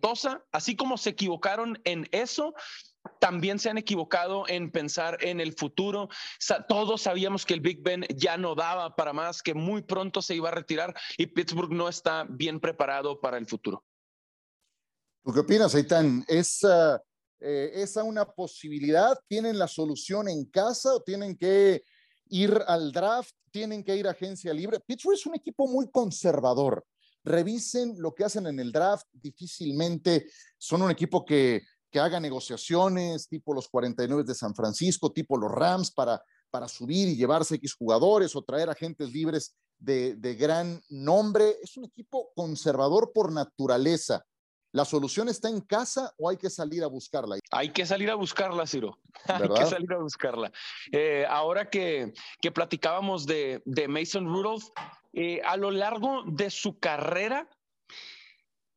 así 0.53 0.77
como 0.77 0.97
se 0.97 1.11
equivocaron 1.11 1.81
en 1.85 2.09
eso, 2.13 2.55
también 3.21 3.59
se 3.59 3.71
han 3.71 3.79
equivocado 3.79 4.45
en 4.49 4.71
pensar 4.71 5.19
en 5.21 5.41
el 5.41 5.55
futuro. 5.55 6.09
Todos 6.69 7.03
sabíamos 7.03 7.45
que 7.45 7.55
el 7.55 7.61
Big 7.61 7.83
Ben 7.83 8.05
ya 8.15 8.37
no 8.37 8.55
daba 8.55 8.95
para 8.97 9.13
más, 9.13 9.43
que 9.43 9.55
muy 9.55 9.83
pronto 9.83 10.23
se 10.23 10.35
iba 10.35 10.49
a 10.49 10.53
retirar 10.53 10.95
y 11.17 11.27
Pittsburgh 11.27 11.73
no 11.73 11.89
está 11.89 12.27
bien 12.29 12.61
preparado 12.61 13.21
para 13.21 13.39
el 13.39 13.47
futuro. 13.47 13.85
¿Tú 15.25 15.33
qué 15.33 15.41
opinas, 15.41 15.75
Aitán? 15.75 16.25
¿Es, 16.29 16.65
eh, 16.65 17.71
¿Esa 17.75 18.03
una 18.03 18.25
posibilidad? 18.25 19.19
¿Tienen 19.27 19.59
la 19.59 19.69
solución 19.69 20.29
en 20.29 20.45
casa 20.47 20.95
o 20.95 21.03
tienen 21.03 21.37
que 21.37 21.83
ir 22.31 22.63
al 22.67 22.93
draft? 22.93 23.33
¿Tienen 23.51 23.83
que 23.83 23.97
ir 23.97 24.07
a 24.07 24.13
agencia 24.13 24.53
libre? 24.53 24.81
Pittsburgh 24.81 25.17
es 25.17 25.27
un 25.27 25.35
equipo 25.35 25.67
muy 25.67 25.91
conservador 25.91 26.85
revisen 27.24 27.94
lo 27.98 28.14
que 28.14 28.24
hacen 28.24 28.46
en 28.46 28.61
el 28.61 28.72
draft, 28.72 29.07
difícilmente 29.12 30.26
son 30.57 30.83
un 30.83 30.90
equipo 30.90 31.24
que, 31.24 31.62
que 31.90 32.00
haga 32.00 32.20
negociaciones 32.20 33.28
tipo 33.28 33.54
los 33.54 33.68
49 33.68 34.24
de 34.24 34.35
San 34.35 34.54
Francisco, 34.54 35.12
tipo 35.12 35.37
los 35.37 35.50
Rams 35.50 35.90
para, 35.90 36.22
para 36.50 36.68
subir 36.68 37.09
y 37.09 37.16
llevarse 37.16 37.57
X 37.57 37.74
jugadores 37.74 38.35
o 38.37 38.42
traer 38.42 38.70
agentes 38.70 39.12
libres 39.12 39.57
de, 39.78 40.16
de 40.16 40.35
gran 40.35 40.83
nombre. 40.88 41.57
Es 41.62 41.76
un 41.76 41.85
equipo 41.85 42.31
conservador 42.35 43.12
por 43.12 43.33
naturaleza. 43.33 44.24
¿La 44.72 44.85
solución 44.85 45.28
está 45.28 45.48
en 45.48 45.62
casa 45.62 46.12
o 46.18 46.28
hay 46.28 46.37
que 46.37 46.50
salir 46.50 46.85
a 46.85 46.88
buscarla? 46.88 47.38
Hay 47.50 47.70
que 47.70 47.87
salir 47.87 48.11
a 48.11 48.14
buscarla, 48.16 48.66
Ciro. 48.66 48.98
¿verdad? 49.26 49.57
Hay 49.57 49.64
que 49.64 49.70
salir 49.70 49.92
a 49.92 49.98
buscarla. 49.98 50.52
Eh, 50.92 51.24
ahora 51.28 51.70
que, 51.70 52.12
que 52.40 52.52
platicábamos 52.52 53.24
de, 53.24 53.62
de, 53.64 53.88
Mason 53.88 54.26
Rudolph, 54.26 54.64
eh, 55.12 55.40
a 55.44 55.57
lo 55.57 55.71
largo 55.71 56.23
de 56.27 56.51
su 56.51 56.79
carrera, 56.79 57.49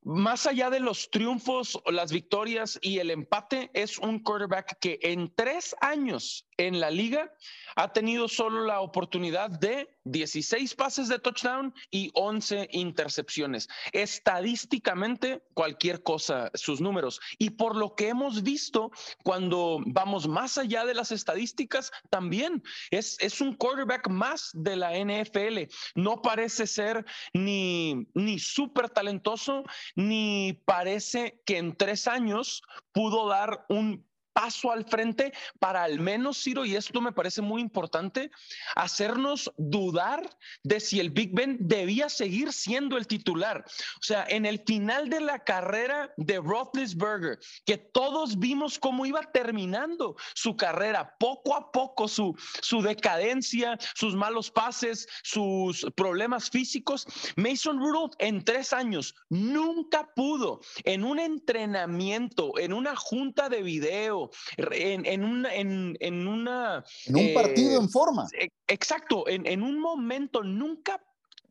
más 0.04 0.48
allá 0.48 0.70
de 0.70 0.80
los 0.80 1.12
triunfos, 1.12 1.82
las 1.86 2.12
victorias 2.12 2.80
y 2.82 3.00
el 3.00 3.12
empate, 3.12 3.70
es 3.74 4.00
un 4.00 4.24
quarterback 4.24 4.80
que 4.80 5.00
en 5.02 5.34
tres 5.36 5.76
años 5.80 6.48
en 6.68 6.80
la 6.80 6.90
liga 6.90 7.32
ha 7.76 7.94
tenido 7.94 8.28
solo 8.28 8.66
la 8.66 8.82
oportunidad 8.82 9.50
de 9.50 9.90
16 10.04 10.76
pases 10.76 11.08
de 11.08 11.20
touchdown 11.20 11.74
y 11.90 12.12
11 12.14 12.70
intercepciones. 12.72 13.70
Estadísticamente, 13.92 15.44
cualquier 15.54 16.04
cosa, 16.04 16.52
sus 16.54 16.82
números. 16.82 17.22
Y 17.38 17.52
por 17.52 17.76
lo 17.76 17.96
que 17.96 18.10
hemos 18.10 18.44
visto, 18.44 18.92
cuando 19.24 19.80
vamos 19.86 20.28
más 20.28 20.58
allá 20.58 20.86
de 20.86 20.94
las 20.94 21.12
estadísticas, 21.12 21.92
también 22.10 22.64
es, 22.90 23.18
es 23.20 23.42
un 23.42 23.56
quarterback 23.56 24.10
más 24.10 24.50
de 24.54 24.76
la 24.76 24.92
NFL. 24.98 25.72
No 25.96 26.22
parece 26.22 26.68
ser 26.68 27.06
ni, 27.34 28.08
ni 28.14 28.40
súper 28.40 28.90
talentoso, 28.90 29.64
ni 29.96 30.60
parece 30.66 31.42
que 31.46 31.58
en 31.58 31.76
tres 31.76 32.08
años 32.08 32.64
pudo 32.92 33.28
dar 33.28 33.66
un 33.70 34.06
paso 34.34 34.72
al 34.72 34.86
frente 34.86 35.34
para 35.60 35.84
al 35.84 36.00
menos, 36.00 36.42
Ciro, 36.42 36.66
y 36.66 36.76
esto 36.76 37.02
me 37.02 37.12
parece 37.12 37.42
muy 37.42 37.62
importante, 37.62 38.32
hacernos 38.76 39.52
dudar 39.58 40.30
de 40.64 40.80
si 40.80 41.00
el 41.00 41.10
Big 41.10 41.34
Ben 41.34 41.58
debía 41.60 42.10
seguir 42.10 42.54
siendo 42.54 42.98
el 42.98 43.08
titular. 43.08 43.64
O 44.00 44.04
sea, 44.04 44.26
en 44.28 44.46
el 44.46 44.62
final 44.66 45.10
de 45.10 45.22
la 45.22 45.40
carrera 45.40 46.14
de 46.18 46.40
Roethlisberger, 46.40 47.40
que 47.66 47.78
todos 47.78 48.40
vimos 48.40 48.80
cómo 48.80 49.06
iba 49.06 49.22
terminando 49.32 50.16
su 50.34 50.56
carrera, 50.56 51.16
poco 51.20 51.56
a 51.56 51.72
poco 51.72 52.08
su, 52.08 52.36
su 52.62 52.82
decadencia, 52.82 53.78
sus 53.96 54.16
malos 54.16 54.52
pases, 54.52 55.08
sus 55.24 55.86
problemas 55.96 56.50
físicos, 56.50 57.06
Mason 57.36 57.80
Rudolph 57.80 58.14
en 58.20 58.44
tres 58.44 58.74
años 58.74 59.16
nunca 59.30 60.12
pudo 60.16 60.62
en 60.84 61.04
un 61.04 61.20
entrenamiento, 61.20 62.58
en 62.58 62.74
una 62.74 62.96
junta 62.96 63.50
de 63.50 63.62
video, 63.64 64.21
en, 64.58 65.06
en, 65.06 65.24
una, 65.24 65.56
en, 65.56 65.98
en 66.00 66.28
una... 66.28 66.84
En 67.06 67.16
un 67.16 67.34
partido 67.34 67.82
en 67.82 67.90
forma. 67.90 68.28
Eh, 68.38 68.50
exacto, 68.68 69.28
en, 69.28 69.46
en 69.46 69.64
un 69.64 69.80
momento 69.80 70.44
nunca 70.44 71.02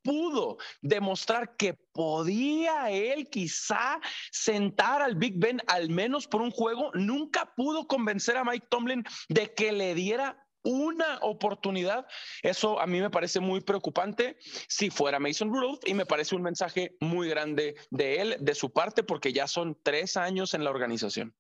pudo 0.03 0.57
demostrar 0.81 1.57
que 1.57 1.75
podía 1.93 2.91
él 2.91 3.29
quizá 3.29 4.01
sentar 4.33 5.03
al 5.03 5.15
Big 5.15 5.35
Ben 5.37 5.61
al 5.67 5.91
menos 5.91 6.27
por 6.27 6.41
un 6.41 6.51
juego, 6.51 6.91
nunca 6.95 7.53
pudo 7.55 7.87
convencer 7.87 8.37
a 8.37 8.45
Mike 8.45 8.67
Tomlin 8.71 9.05
de 9.29 9.53
que 9.53 9.73
le 9.73 9.95
diera 9.95 10.43
una 10.63 11.19
oportunidad. 11.23 12.07
Eso 12.43 12.81
a 12.81 12.87
mí 12.87 13.01
me 13.01 13.11
parece 13.11 13.41
muy 13.41 13.61
preocupante 13.61 14.37
si 14.69 14.91
fuera 14.91 15.19
Mason 15.19 15.51
Rudolph 15.51 15.81
y 15.87 15.95
me 15.95 16.07
parece 16.07 16.35
un 16.35 16.43
mensaje 16.43 16.97
muy 17.01 17.29
grande 17.29 17.77
de 17.91 18.21
él, 18.21 18.37
de 18.41 18.55
su 18.55 18.71
parte, 18.71 19.03
porque 19.03 19.33
ya 19.33 19.47
son 19.47 19.79
tres 19.83 20.17
años 20.17 20.55
en 20.55 20.65
la 20.65 20.71
organización. 20.71 21.35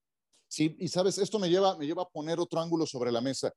Sí, 0.50 0.74
y 0.80 0.88
sabes, 0.88 1.16
esto 1.18 1.38
me 1.38 1.48
lleva, 1.48 1.76
me 1.76 1.86
lleva 1.86 2.02
a 2.02 2.08
poner 2.08 2.40
otro 2.40 2.60
ángulo 2.60 2.84
sobre 2.84 3.12
la 3.12 3.20
mesa, 3.20 3.54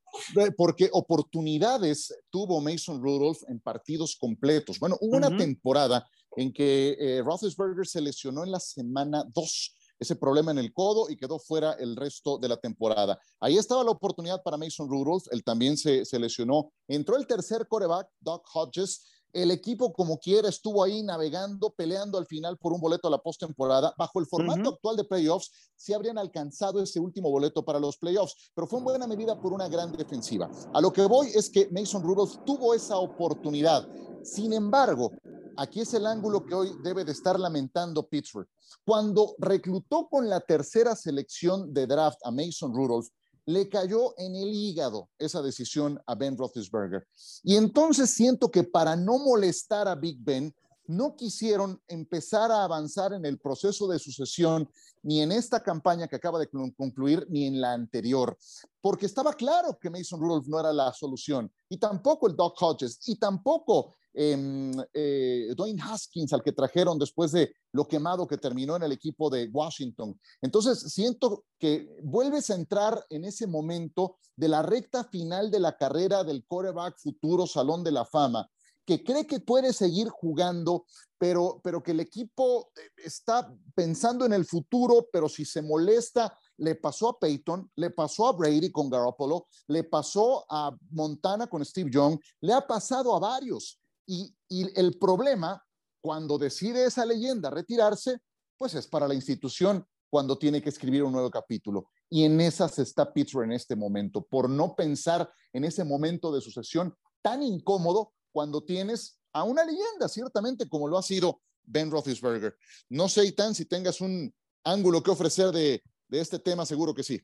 porque 0.55 0.91
oportunidades 0.93 2.15
tuvo 2.29 2.61
Mason 2.61 3.01
Rudolph 3.01 3.41
en 3.47 3.59
partidos 3.59 4.15
completos. 4.15 4.77
Bueno, 4.79 4.95
hubo 5.01 5.17
una 5.17 5.35
temporada 5.35 6.07
en 6.35 6.53
que 6.53 6.95
eh, 6.99 7.23
Roethlisberger 7.23 7.87
se 7.87 7.99
lesionó 7.99 8.43
en 8.43 8.51
la 8.51 8.59
semana 8.59 9.25
2 9.33 9.75
ese 9.97 10.15
problema 10.15 10.51
en 10.51 10.59
el 10.59 10.71
codo 10.71 11.09
y 11.09 11.17
quedó 11.17 11.39
fuera 11.39 11.73
el 11.73 11.95
resto 11.95 12.37
de 12.37 12.49
la 12.49 12.57
temporada. 12.57 13.19
Ahí 13.39 13.57
estaba 13.57 13.83
la 13.83 13.91
oportunidad 13.91 14.43
para 14.43 14.57
Mason 14.57 14.87
Rudolph, 14.87 15.25
él 15.31 15.43
también 15.43 15.77
se, 15.77 16.05
se 16.05 16.19
lesionó. 16.19 16.71
Entró 16.87 17.17
el 17.17 17.25
tercer 17.25 17.67
coreback, 17.67 18.07
Doc 18.19 18.45
Hodges, 18.53 19.03
el 19.33 19.49
equipo 19.49 19.91
como 19.91 20.19
quiera 20.19 20.47
estuvo 20.47 20.83
ahí 20.83 21.01
navegando, 21.01 21.71
peleando 21.71 22.19
al 22.19 22.27
final 22.27 22.57
por 22.57 22.71
un 22.71 22.79
boleto 22.79 23.07
a 23.07 23.11
la 23.11 23.17
postemporada. 23.17 23.93
Bajo 23.97 24.19
el 24.19 24.27
formato 24.27 24.69
actual 24.69 24.95
de 24.95 25.03
playoffs, 25.03 25.51
sí 25.75 25.91
habrían 25.93 26.19
alcanzado 26.19 26.81
ese 26.81 26.99
último 26.99 27.31
boleto 27.31 27.65
para 27.65 27.79
los 27.79 27.97
playoffs, 27.97 28.51
pero 28.53 28.67
fue 28.67 28.79
en 28.79 28.85
buena 28.85 29.07
medida 29.07 29.39
por 29.39 29.51
una 29.51 29.67
gran 29.67 29.91
defensiva. 29.91 30.49
A 30.73 30.79
lo 30.79 30.93
que 30.93 31.05
voy 31.05 31.27
es 31.33 31.49
que 31.49 31.67
Mason 31.71 32.03
Rudolph 32.03 32.43
tuvo 32.45 32.75
esa 32.75 32.97
oportunidad. 32.97 33.87
Sin 34.23 34.53
embargo, 34.53 35.11
aquí 35.57 35.81
es 35.81 35.93
el 35.95 36.05
ángulo 36.05 36.45
que 36.45 36.53
hoy 36.53 36.71
debe 36.83 37.03
de 37.03 37.11
estar 37.11 37.39
lamentando 37.39 38.07
Pittsburgh. 38.07 38.47
Cuando 38.85 39.35
reclutó 39.39 40.07
con 40.09 40.29
la 40.29 40.41
tercera 40.41 40.95
selección 40.95 41.73
de 41.73 41.87
draft 41.87 42.19
a 42.23 42.31
Mason 42.31 42.73
Rudolph, 42.73 43.07
le 43.45 43.69
cayó 43.69 44.13
en 44.17 44.35
el 44.35 44.53
hígado 44.53 45.09
esa 45.17 45.41
decisión 45.41 46.01
a 46.05 46.15
Ben 46.15 46.37
Roethlisberger. 46.37 47.07
Y 47.43 47.55
entonces 47.55 48.09
siento 48.11 48.49
que 48.49 48.63
para 48.63 48.95
no 48.95 49.17
molestar 49.17 49.87
a 49.87 49.95
Big 49.95 50.17
Ben, 50.19 50.53
no 50.85 51.15
quisieron 51.15 51.81
empezar 51.87 52.51
a 52.51 52.63
avanzar 52.63 53.13
en 53.13 53.25
el 53.25 53.39
proceso 53.39 53.87
de 53.87 53.99
sucesión 53.99 54.69
ni 55.01 55.21
en 55.21 55.31
esta 55.31 55.61
campaña 55.61 56.07
que 56.07 56.15
acaba 56.15 56.39
de 56.39 56.49
concluir 56.49 57.25
ni 57.29 57.45
en 57.45 57.59
la 57.59 57.73
anterior, 57.73 58.37
porque 58.81 59.05
estaba 59.05 59.33
claro 59.33 59.77
que 59.79 59.89
Mason 59.89 60.19
Rudolph 60.19 60.47
no 60.47 60.59
era 60.59 60.73
la 60.73 60.91
solución 60.93 61.51
y 61.69 61.77
tampoco 61.77 62.27
el 62.27 62.35
Doc 62.35 62.61
Hodges 62.61 62.99
y 63.07 63.17
tampoco 63.17 63.95
eh, 64.13 65.53
Dwayne 65.55 65.81
Haskins, 65.81 66.33
al 66.33 66.43
que 66.43 66.51
trajeron 66.51 66.99
después 66.99 67.31
de 67.31 67.53
lo 67.71 67.87
quemado 67.87 68.27
que 68.27 68.37
terminó 68.37 68.75
en 68.75 68.83
el 68.83 68.91
equipo 68.91 69.29
de 69.29 69.49
Washington. 69.51 70.19
Entonces, 70.41 70.79
siento 70.93 71.45
que 71.57 71.89
vuelves 72.03 72.49
a 72.49 72.55
entrar 72.55 73.03
en 73.09 73.25
ese 73.25 73.47
momento 73.47 74.17
de 74.35 74.47
la 74.47 74.61
recta 74.61 75.03
final 75.03 75.49
de 75.51 75.59
la 75.59 75.77
carrera 75.77 76.23
del 76.23 76.45
coreback 76.45 76.99
futuro 76.99 77.47
Salón 77.47 77.83
de 77.83 77.91
la 77.91 78.05
Fama, 78.05 78.49
que 78.85 79.03
cree 79.03 79.25
que 79.25 79.39
puede 79.39 79.71
seguir 79.73 80.09
jugando, 80.09 80.85
pero, 81.17 81.61
pero 81.63 81.81
que 81.81 81.91
el 81.91 82.01
equipo 82.01 82.71
eh, 82.75 82.81
está 83.05 83.53
pensando 83.73 84.25
en 84.25 84.33
el 84.33 84.45
futuro, 84.45 85.07
pero 85.11 85.29
si 85.29 85.45
se 85.45 85.61
molesta, 85.61 86.37
le 86.57 86.75
pasó 86.75 87.09
a 87.09 87.19
Peyton, 87.19 87.71
le 87.75 87.89
pasó 87.91 88.27
a 88.27 88.33
Brady 88.33 88.71
con 88.71 88.89
Garoppolo, 88.89 89.47
le 89.67 89.83
pasó 89.83 90.45
a 90.49 90.75
Montana 90.91 91.47
con 91.47 91.63
Steve 91.63 91.89
Young, 91.91 92.19
le 92.41 92.53
ha 92.53 92.65
pasado 92.65 93.15
a 93.15 93.19
varios. 93.19 93.79
Y, 94.05 94.35
el 94.49 94.97
problema, 94.99 95.63
cuando 96.01 96.37
decide 96.37 96.85
esa 96.85 97.05
leyenda 97.05 97.49
retirarse, 97.49 98.19
pues 98.57 98.75
es 98.75 98.87
para 98.87 99.07
la 99.07 99.15
institución 99.15 99.85
cuando 100.09 100.37
tiene 100.37 100.61
que 100.61 100.69
escribir 100.69 101.03
un 101.03 101.11
nuevo 101.11 101.31
capítulo. 101.31 101.89
Y 102.09 102.25
en 102.25 102.39
esas 102.39 102.77
está 102.77 103.11
Pittsburgh 103.11 103.45
en 103.45 103.53
este 103.53 103.75
momento, 103.75 104.23
por 104.23 104.47
no 104.47 104.75
pensar 104.75 105.31
en 105.51 105.63
ese 105.63 105.83
momento 105.83 106.31
de 106.31 106.41
sucesión 106.41 106.95
tan 107.23 107.41
incómodo 107.41 108.13
cuando 108.31 108.63
tienes 108.63 109.19
a 109.33 109.43
una 109.43 109.65
leyenda, 109.65 110.07
ciertamente, 110.07 110.69
como 110.69 110.87
lo 110.87 110.97
ha 110.97 111.01
sido 111.01 111.41
Ben 111.63 111.89
Roethlisberger. 111.89 112.55
No 112.89 113.07
sé, 113.07 113.25
Itan, 113.25 113.55
si 113.55 113.67
tengas 113.67 114.01
un 114.01 114.31
ángulo 114.63 115.01
que 115.01 115.11
ofrecer 115.11 115.47
de, 115.47 115.81
este 116.11 116.37
tema, 116.37 116.65
seguro 116.65 116.93
que 116.93 117.01
sí. 117.01 117.19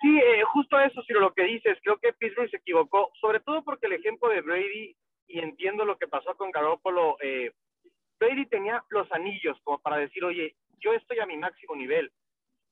Sí, 0.00 0.08
eh, 0.08 0.42
justo 0.54 0.80
eso, 0.80 1.02
Ciro, 1.06 1.20
lo 1.20 1.34
que 1.34 1.42
dices. 1.42 1.76
Creo 1.82 1.98
que 2.00 2.14
Pittsburgh 2.14 2.50
se 2.50 2.56
equivocó, 2.56 3.10
sobre 3.20 3.40
todo 3.40 3.62
porque 3.62 3.86
el 3.86 3.92
ejemplo 3.92 4.30
de 4.30 4.40
Brady 4.40 4.96
y 5.30 5.38
entiendo 5.38 5.84
lo 5.84 5.96
que 5.96 6.08
pasó 6.08 6.36
con 6.36 6.50
Garoppolo. 6.50 7.16
Eh, 7.20 7.52
Brady 8.18 8.46
tenía 8.46 8.84
los 8.90 9.10
anillos 9.12 9.56
como 9.62 9.78
para 9.78 9.96
decir, 9.96 10.24
oye, 10.24 10.56
yo 10.80 10.92
estoy 10.92 11.20
a 11.20 11.26
mi 11.26 11.36
máximo 11.36 11.76
nivel. 11.76 12.10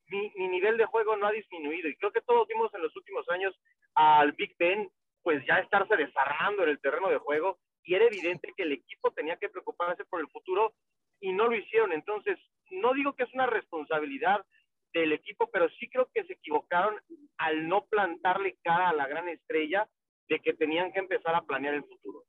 Mi, 0.08 0.30
nivel 0.48 0.76
de 0.76 0.86
juego 0.86 1.16
no 1.16 1.26
ha 1.26 1.32
disminuido. 1.32 1.88
Y 1.88 1.96
creo 1.96 2.12
que 2.12 2.22
todos 2.22 2.48
vimos 2.48 2.72
en 2.74 2.82
los 2.82 2.94
últimos 2.96 3.28
años 3.28 3.54
al 3.94 4.32
Big 4.32 4.56
Ben, 4.58 4.90
pues 5.22 5.44
ya 5.46 5.58
estarse 5.58 5.96
desarmando 5.96 6.64
en 6.64 6.70
el 6.70 6.80
terreno 6.80 7.08
de 7.08 7.18
juego. 7.18 7.58
Y 7.84 7.94
era 7.94 8.06
evidente 8.06 8.52
que 8.56 8.64
el 8.64 8.72
equipo 8.72 9.12
tenía 9.12 9.36
que 9.36 9.48
preocuparse 9.48 10.04
por 10.06 10.20
el 10.20 10.28
futuro 10.28 10.74
y 11.20 11.32
no 11.32 11.46
lo 11.46 11.56
hicieron. 11.56 11.92
Entonces, 11.92 12.38
no 12.70 12.92
digo 12.92 13.14
que 13.14 13.22
es 13.22 13.32
una 13.34 13.46
responsabilidad 13.46 14.44
del 14.92 15.12
equipo, 15.12 15.48
pero 15.50 15.68
sí 15.70 15.88
creo 15.88 16.08
que 16.12 16.24
se 16.24 16.32
equivocaron 16.32 16.96
al 17.36 17.68
no 17.68 17.86
plantarle 17.86 18.58
cara 18.62 18.88
a 18.88 18.94
la 18.94 19.06
gran 19.06 19.28
estrella 19.28 19.88
de 20.28 20.40
que 20.40 20.54
tenían 20.54 20.92
que 20.92 20.98
empezar 20.98 21.34
a 21.34 21.42
planear 21.42 21.74
el 21.74 21.84
futuro. 21.84 22.24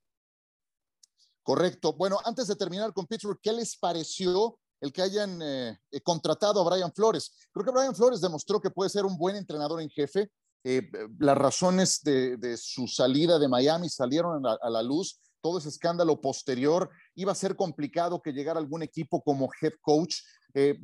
Correcto. 1.49 1.93
Bueno, 1.93 2.19
antes 2.25 2.45
de 2.45 2.55
terminar 2.55 2.93
con 2.93 3.07
Pittsburgh, 3.07 3.39
¿qué 3.41 3.51
les 3.51 3.75
pareció 3.75 4.59
el 4.79 4.93
que 4.93 5.01
hayan 5.01 5.41
eh, 5.41 5.79
eh, 5.89 6.01
contratado 6.01 6.61
a 6.61 6.69
Brian 6.69 6.93
Flores? 6.93 7.49
Creo 7.51 7.65
que 7.65 7.71
Brian 7.71 7.95
Flores 7.95 8.21
demostró 8.21 8.61
que 8.61 8.69
puede 8.69 8.91
ser 8.91 9.03
un 9.03 9.17
buen 9.17 9.35
entrenador 9.35 9.81
en 9.81 9.89
jefe. 9.89 10.29
Eh, 10.63 10.91
las 11.17 11.35
razones 11.35 12.01
de, 12.03 12.55
su 12.55 12.85
salida 12.85 13.39
de 13.39 13.47
Miami 13.47 13.89
salieron 13.89 14.45
a 14.45 14.69
la, 14.69 14.83
luz. 14.83 15.19
Todo 15.41 15.57
ese 15.57 15.69
escándalo 15.69 16.21
posterior 16.21 16.87
iba 17.15 17.31
a 17.31 17.35
ser 17.35 17.55
complicado 17.55 18.21
que 18.21 18.31
llegara 18.31 18.59
algún 18.59 18.83
equipo 18.83 19.23
como 19.23 19.49
head 19.59 19.73
coach. 19.81 20.17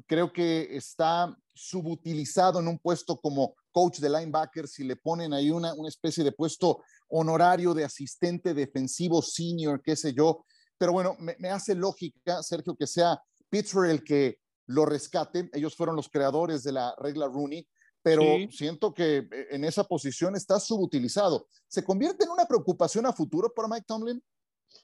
creo 0.08 0.34
que 0.34 0.76
está 0.76 1.32
subutilizado 1.54 2.60
en 2.60 2.70
un 2.70 2.80
puesto 2.80 3.18
como 3.18 3.54
coach 3.72 4.00
de 4.00 4.10
linebackers 4.10 4.72
si 4.72 4.84
le 4.84 4.96
ponen 4.96 5.32
ahí 5.32 5.52
una, 5.52 5.76
una 5.76 5.90
especie 5.90 6.24
de 6.24 6.32
puesto 6.32 6.82
honorario 7.08 7.76
de 7.76 7.84
asistente 7.84 8.56
defensivo 8.56 9.22
senior, 9.22 9.80
qué 9.84 9.96
sé 9.96 10.12
yo. 10.12 10.44
Pero 10.78 10.92
bueno, 10.92 11.16
me, 11.20 11.50
hace 11.50 11.76
lógica, 11.76 12.44
Sergio, 12.44 12.76
que 12.76 12.88
sea 12.88 13.20
Pittsburgh 13.50 13.90
el 13.90 14.04
que 14.04 14.40
lo 14.68 14.86
rescate. 14.86 15.50
Ellos 15.54 15.76
fueron 15.76 15.96
los 15.96 16.10
creadores 16.10 16.64
de 16.64 16.74
la 16.74 16.94
regla 16.98 17.28
Rooney, 17.28 17.68
pero 18.02 18.24
siento 18.52 18.94
que 18.94 19.18
eh, 19.18 19.48
en 19.52 19.64
esa 19.64 19.84
posición 19.84 20.36
está 20.36 20.60
subutilizado. 20.60 21.48
¿Se 21.68 21.84
convierte 21.84 22.26
en 22.26 22.32
una 22.32 22.46
preocupación 22.46 23.06
a 23.06 23.14
futuro 23.14 23.52
para 23.54 23.68
Mike 23.68 23.86
Tomlin? 23.88 24.22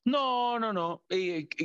No, 0.05 0.59
no, 0.59 0.73
no. 0.73 1.03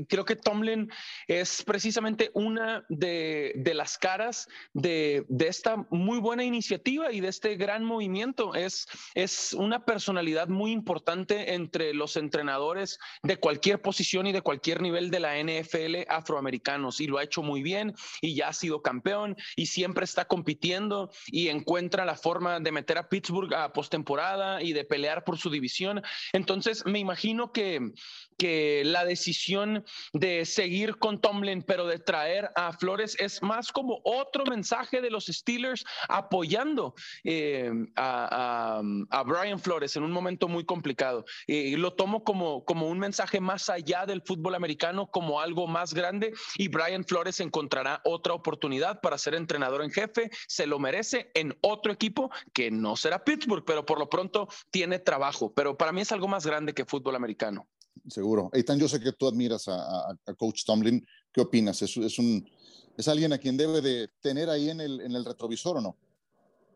creo 0.08 0.24
que 0.24 0.36
Tomlin 0.36 0.90
es 1.26 1.62
precisamente 1.62 2.30
una 2.34 2.84
de, 2.88 3.72
las 3.74 3.98
caras 3.98 4.48
de, 4.74 5.24
esta 5.40 5.86
muy 5.90 6.18
buena 6.18 6.44
iniciativa 6.44 7.12
y 7.12 7.20
de 7.20 7.28
este 7.28 7.56
gran 7.56 7.84
movimiento. 7.84 8.54
Es, 8.54 8.86
es 9.14 9.52
una 9.52 9.84
personalidad 9.84 10.48
muy 10.48 10.72
importante 10.72 11.54
entre 11.54 11.94
los 11.94 12.16
entrenadores 12.16 12.98
de 13.22 13.38
cualquier 13.38 13.80
posición 13.80 14.26
y 14.26 14.32
de 14.32 14.42
cualquier 14.42 14.82
nivel 14.82 15.10
de 15.10 15.20
la 15.20 15.36
NFL 15.38 16.08
afroamericanos 16.08 17.00
y 17.00 17.06
lo 17.06 17.18
ha 17.18 17.24
hecho 17.24 17.42
muy 17.42 17.62
bien 17.62 17.94
y 18.20 18.34
ya 18.34 18.48
ha 18.48 18.52
sido 18.52 18.82
campeón 18.82 19.36
y 19.56 19.66
siempre 19.66 20.04
está 20.04 20.26
compitiendo 20.26 21.10
y 21.26 21.48
encuentra 21.48 22.04
la 22.04 22.16
forma 22.16 22.60
de 22.60 22.72
meter 22.72 22.98
a 22.98 23.08
Pittsburgh 23.08 23.52
a 23.54 23.72
postemporada 23.72 24.62
y 24.62 24.72
de 24.72 24.84
pelear 24.84 25.24
por 25.24 25.38
su 25.38 25.50
división. 25.50 26.02
Entonces, 26.32 26.84
me 26.86 26.98
imagino 26.98 27.52
que 27.52 27.92
que 28.38 28.82
la 28.84 29.04
decisión 29.04 29.84
de 30.12 30.44
seguir 30.44 30.96
con 30.96 31.20
Tomlin, 31.20 31.62
pero 31.62 31.86
de 31.86 31.98
traer 31.98 32.50
a 32.54 32.72
Flores 32.72 33.16
es 33.18 33.42
más 33.42 33.72
como 33.72 34.00
otro 34.04 34.44
mensaje 34.44 35.00
de 35.00 35.10
los 35.10 35.26
Steelers 35.26 35.84
apoyando 36.08 36.94
eh, 37.24 37.70
a, 37.96 38.82
Brian 39.26 39.58
Flores 39.58 39.96
en 39.96 40.02
un 40.02 40.12
momento 40.12 40.48
muy 40.48 40.64
complicado. 40.64 41.24
Y 41.46 41.76
lo 41.76 41.94
tomo 41.94 42.22
como, 42.24 42.64
como 42.64 42.88
un 42.88 42.98
mensaje 42.98 43.40
más 43.40 43.68
allá 43.68 44.06
del 44.06 44.22
fútbol 44.22 44.54
americano, 44.54 45.06
como 45.06 45.40
algo 45.40 45.66
más 45.66 45.94
grande 45.94 46.32
y 46.56 46.68
Brian 46.68 47.04
Flores 47.04 47.40
encontrará 47.40 48.00
otra 48.04 48.34
oportunidad 48.34 49.00
para 49.00 49.18
ser 49.18 49.34
entrenador 49.34 49.82
en 49.82 49.90
jefe, 49.90 50.30
se 50.46 50.66
lo 50.66 50.78
merece 50.78 51.30
en 51.34 51.56
otro 51.62 51.92
equipo 51.92 52.30
que 52.52 52.70
no 52.70 52.96
será 52.96 53.24
Pittsburgh, 53.24 53.64
pero 53.64 53.84
por 53.84 53.98
lo 53.98 54.08
pronto 54.08 54.48
tiene 54.70 54.98
trabajo. 54.98 55.52
Pero 55.54 55.76
para 55.76 55.92
mí 55.92 56.02
es 56.02 56.12
algo 56.12 56.28
más 56.28 56.46
grande 56.46 56.74
que 56.74 56.84
fútbol 56.84 57.16
americano 57.16 57.66
seguro. 58.08 58.50
Eitan, 58.52 58.78
yo 58.78 58.88
sé 58.88 59.00
que 59.00 59.12
tú 59.12 59.28
admiras 59.28 59.68
a, 59.68 60.14
Coach 60.36 60.64
Tomlin. 60.64 61.06
¿Qué 61.32 61.40
opinas? 61.40 61.82
¿Es, 61.82 62.18
un, 62.18 62.48
¿Es 62.96 63.08
alguien 63.08 63.32
a 63.32 63.38
quien 63.38 63.56
debe 63.56 63.80
de 63.80 64.08
tener 64.20 64.48
ahí 64.48 64.70
en 64.70 64.80
el, 64.80 65.00
en 65.00 65.14
el 65.14 65.24
retrovisor 65.24 65.78
o 65.78 65.80
no? 65.80 65.96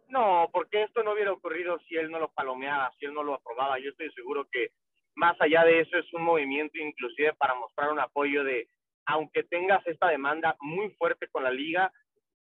No, 0.08 0.48
porque 0.52 0.82
esto 0.82 1.02
no 1.02 1.12
hubiera 1.12 1.32
ocurrido 1.32 1.78
si 1.88 1.94
él 1.94 2.10
no 2.10 2.18
lo 2.18 2.32
palomeaba, 2.32 2.92
si 2.98 3.06
él 3.06 3.14
no 3.14 3.22
lo 3.22 3.34
aprobaba. 3.34 3.78
Yo 3.78 3.90
estoy 3.90 4.10
seguro 4.12 4.46
que 4.50 4.72
más 5.14 5.40
allá 5.40 5.64
de 5.64 5.80
eso 5.80 5.96
es 5.96 6.12
un 6.12 6.22
movimiento 6.22 6.78
inclusive 6.78 7.32
para 7.34 7.54
mostrar 7.54 7.92
un 7.92 8.00
apoyo 8.00 8.42
de, 8.42 8.68
aunque 9.06 9.44
tengas 9.44 9.86
esta 9.86 10.08
demanda 10.08 10.56
muy 10.60 10.90
fuerte 10.90 11.28
con 11.28 11.44
la 11.44 11.50
liga, 11.50 11.92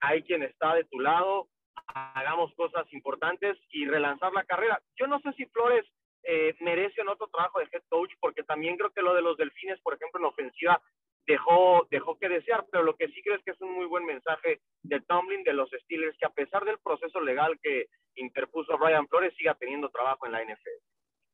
hay 0.01 0.23
quien 0.23 0.43
está 0.43 0.75
de 0.75 0.85
tu 0.85 1.01
lado, 1.01 1.49
hagamos 1.87 2.55
cosas 2.55 2.91
importantes 2.93 3.59
y 3.71 3.85
relanzar 3.85 4.33
la 4.33 4.45
carrera. 4.45 4.81
Yo 4.97 5.07
no 5.07 5.21
sé 5.21 5.33
si 5.35 5.45
Flores 5.47 5.85
eh, 6.23 6.55
merece 6.61 7.01
un 7.01 7.09
otro 7.09 7.29
trabajo 7.29 7.59
de 7.59 7.69
head 7.73 7.83
coach, 7.89 8.13
porque 8.21 8.43
también 8.43 8.77
creo 8.77 8.91
que 8.91 9.03
lo 9.03 9.15
de 9.15 9.23
los 9.23 9.37
delfines, 9.37 9.81
por 9.81 9.95
ejemplo, 9.95 10.21
en 10.21 10.27
ofensiva, 10.27 10.83
dejó, 11.27 11.87
dejó 11.91 12.19
que 12.19 12.29
desear, 12.29 12.67
pero 12.71 12.85
lo 12.85 12.97
que 12.97 13.09
sí 13.09 13.23
creo 13.23 13.37
es 13.37 13.45
que 13.45 13.53
es 13.53 13.61
un 13.61 13.73
muy 13.75 13.87
buen 13.87 14.05
mensaje 14.05 14.61
de 14.83 15.01
Tomlin, 15.03 15.45
de 15.45 15.53
los 15.53 15.71
Steelers, 15.85 16.17
que 16.19 16.27
a 16.27 16.31
pesar 16.31 16.65
del 16.65 16.79
proceso 16.79 17.21
legal 17.21 17.59
que 17.63 17.87
interpuso 18.17 18.77
Brian 18.79 19.07
Flores, 19.09 19.35
siga 19.37 19.55
teniendo 19.55 19.89
trabajo 19.91 20.27
en 20.27 20.33
la 20.33 20.43
NFL. 20.43 20.81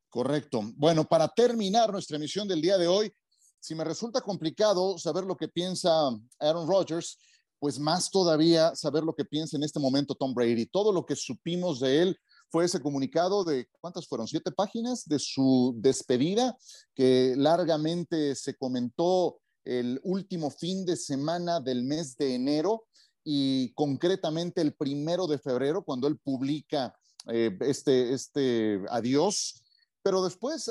Correcto. 0.08 0.60
Bueno, 0.76 1.04
para 1.04 1.28
terminar 1.28 1.90
nuestra 1.90 2.16
emisión 2.16 2.46
del 2.46 2.60
día 2.60 2.78
de 2.78 2.86
hoy, 2.86 3.12
si 3.58 3.74
me 3.74 3.84
resulta 3.84 4.20
complicado 4.20 4.98
saber 4.98 5.24
lo 5.24 5.36
que 5.36 5.48
piensa 5.48 5.90
Aaron 6.38 6.68
Rodgers, 6.68 7.18
pues 7.58 7.78
más 7.78 8.10
todavía 8.10 8.74
saber 8.74 9.02
lo 9.02 9.14
que 9.14 9.24
piensa 9.24 9.56
en 9.56 9.64
este 9.64 9.80
momento 9.80 10.14
Tom 10.14 10.34
Brady. 10.34 10.66
Todo 10.66 10.92
lo 10.92 11.04
que 11.04 11.16
supimos 11.16 11.80
de 11.80 12.02
él 12.02 12.20
fue 12.50 12.64
ese 12.64 12.80
comunicado 12.80 13.44
de, 13.44 13.68
¿cuántas 13.80 14.06
fueron? 14.06 14.26
Siete 14.26 14.50
páginas 14.50 15.06
de 15.06 15.18
su 15.18 15.74
despedida, 15.78 16.56
que 16.94 17.34
largamente 17.36 18.34
se 18.34 18.54
comentó 18.54 19.40
el 19.64 20.00
último 20.04 20.50
fin 20.50 20.84
de 20.84 20.96
semana 20.96 21.60
del 21.60 21.82
mes 21.82 22.16
de 22.16 22.34
enero 22.34 22.84
y 23.24 23.72
concretamente 23.74 24.60
el 24.60 24.74
primero 24.74 25.26
de 25.26 25.38
febrero, 25.38 25.82
cuando 25.82 26.06
él 26.06 26.18
publica 26.18 26.94
eh, 27.26 27.56
este, 27.60 28.12
este 28.12 28.80
adiós. 28.88 29.62
Pero 30.02 30.22
después 30.22 30.70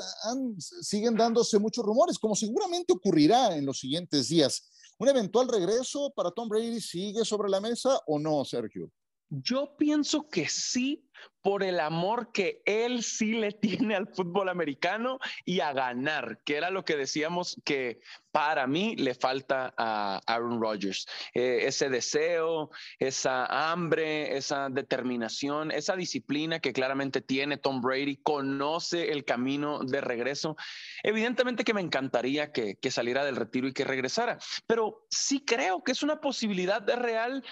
siguen 0.80 1.14
dándose 1.14 1.58
muchos 1.58 1.84
rumores, 1.84 2.18
como 2.18 2.34
seguramente 2.34 2.94
ocurrirá 2.94 3.54
en 3.54 3.66
los 3.66 3.78
siguientes 3.78 4.28
días. 4.28 4.70
¿Un 4.98 5.08
eventual 5.08 5.48
regreso 5.48 6.10
para 6.16 6.30
Tom 6.30 6.48
Brady 6.48 6.80
sigue 6.80 7.22
sobre 7.22 7.50
la 7.50 7.60
mesa 7.60 8.00
o 8.06 8.18
no, 8.18 8.42
Sergio? 8.46 8.90
Yo 9.28 9.76
pienso 9.76 10.28
que 10.28 10.48
sí, 10.48 11.06
por 11.42 11.62
el 11.62 11.78
amor 11.78 12.32
que 12.32 12.60
él 12.64 13.02
sí 13.02 13.32
le 13.32 13.52
tiene 13.52 13.94
al 13.94 14.08
fútbol 14.08 14.48
americano 14.48 15.18
y 15.44 15.60
a 15.60 15.72
ganar, 15.72 16.40
que 16.44 16.56
era 16.56 16.70
lo 16.70 16.84
que 16.84 16.96
decíamos 16.96 17.60
que 17.64 18.00
para 18.32 18.66
mí 18.66 18.96
le 18.96 19.14
falta 19.14 19.72
a 19.76 20.20
Aaron 20.26 20.60
Rodgers. 20.60 21.06
Eh, 21.34 21.60
ese 21.62 21.88
deseo, 21.88 22.70
esa 22.98 23.70
hambre, 23.70 24.36
esa 24.36 24.68
determinación, 24.68 25.70
esa 25.70 25.96
disciplina 25.96 26.58
que 26.58 26.72
claramente 26.72 27.20
tiene 27.20 27.56
Tom 27.56 27.80
Brady, 27.80 28.16
conoce 28.16 29.12
el 29.12 29.24
camino 29.24 29.80
de 29.84 30.00
regreso. 30.00 30.56
Evidentemente 31.02 31.64
que 31.64 31.74
me 31.74 31.80
encantaría 31.80 32.52
que, 32.52 32.76
que 32.76 32.90
saliera 32.90 33.24
del 33.24 33.36
retiro 33.36 33.68
y 33.68 33.72
que 33.72 33.84
regresara, 33.84 34.38
pero 34.66 35.06
sí 35.10 35.44
creo 35.44 35.82
que 35.82 35.92
es 35.92 36.02
una 36.02 36.20
posibilidad 36.20 36.82
de 36.82 36.96
real 36.96 37.44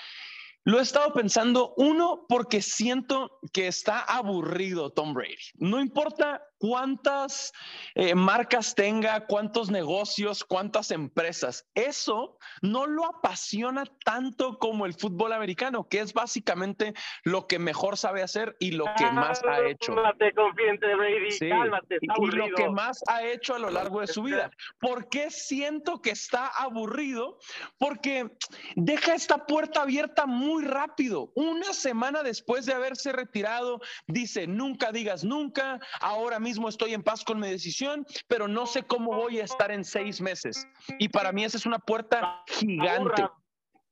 lo 0.65 0.79
he 0.79 0.83
estado 0.83 1.13
pensando, 1.13 1.75
uno, 1.77 2.25
porque 2.29 2.63
siento 2.63 3.39
que 3.53 3.67
está 3.67 4.01
aburrido 4.01 4.91
Tom 4.91 5.13
Brady. 5.13 5.37
No 5.57 5.79
importa 5.79 6.43
cuántas 6.59 7.53
eh, 7.95 8.15
marcas 8.15 8.75
tenga, 8.75 9.27
cuántos 9.27 9.71
negocios, 9.71 10.45
cuántas 10.45 10.91
empresas. 10.91 11.69
Eso 11.75 12.39
no 12.63 12.87
lo 12.87 13.05
apasiona 13.05 13.85
tanto 14.05 14.59
como 14.59 14.87
el 14.87 14.95
fútbol 14.95 15.35
americano, 15.35 15.87
que 15.89 16.01
es 16.01 16.15
básicamente 16.15 16.95
lo 17.25 17.47
que 17.47 17.59
mejor 17.59 17.99
sabe 17.99 18.23
hacer 18.23 18.57
y 18.61 18.71
lo 18.71 18.87
que 18.97 19.11
más 19.11 19.43
ha 19.45 19.61
hecho. 19.67 19.95
Cálmate, 19.95 20.25
de 20.25 20.95
Brady, 20.95 21.49
cálmate, 21.51 21.99
y, 22.01 22.27
lo 22.31 22.49
que 22.55 22.71
más 22.71 23.03
ha 23.09 23.23
hecho 23.25 23.55
a 23.55 23.59
lo 23.59 23.71
largo 23.71 24.01
de 24.01 24.07
su 24.07 24.23
vida. 24.23 24.51
¿Por 24.81 25.11
qué 25.11 25.31
siento 25.31 26.01
que 26.01 26.11
está 26.11 26.47
aburrido? 26.47 27.39
Porque 27.79 28.31
deja 28.77 29.15
esta 29.15 29.45
puerta 29.47 29.83
abierta 29.83 30.25
muy 30.25 30.54
rápido. 30.63 31.33
Una 31.35 31.73
semana 31.73 32.23
después 32.23 32.67
de 32.67 32.75
haberse 32.75 33.13
retirado, 33.13 33.81
dice, 34.07 34.47
nunca 34.47 34.93
digas 34.93 35.25
nunca, 35.25 35.81
ahora 36.01 36.39
mismo 36.39 36.69
estoy 36.69 36.95
en 36.95 37.03
paz 37.03 37.25
con 37.25 37.41
mi 37.41 37.49
decisión, 37.49 38.07
pero 38.29 38.49
no 38.49 38.67
sé 38.67 38.83
cómo 38.85 39.15
voy 39.15 39.41
a 39.41 39.45
estar 39.45 39.71
en 39.71 39.85
seis 39.85 40.21
meses. 40.21 40.67
Y 40.99 41.09
para 41.09 41.33
mí 41.33 41.45
esa 41.45 41.57
es 41.57 41.67
una 41.67 41.79
puerta 41.79 42.43
gigante, 42.47 43.27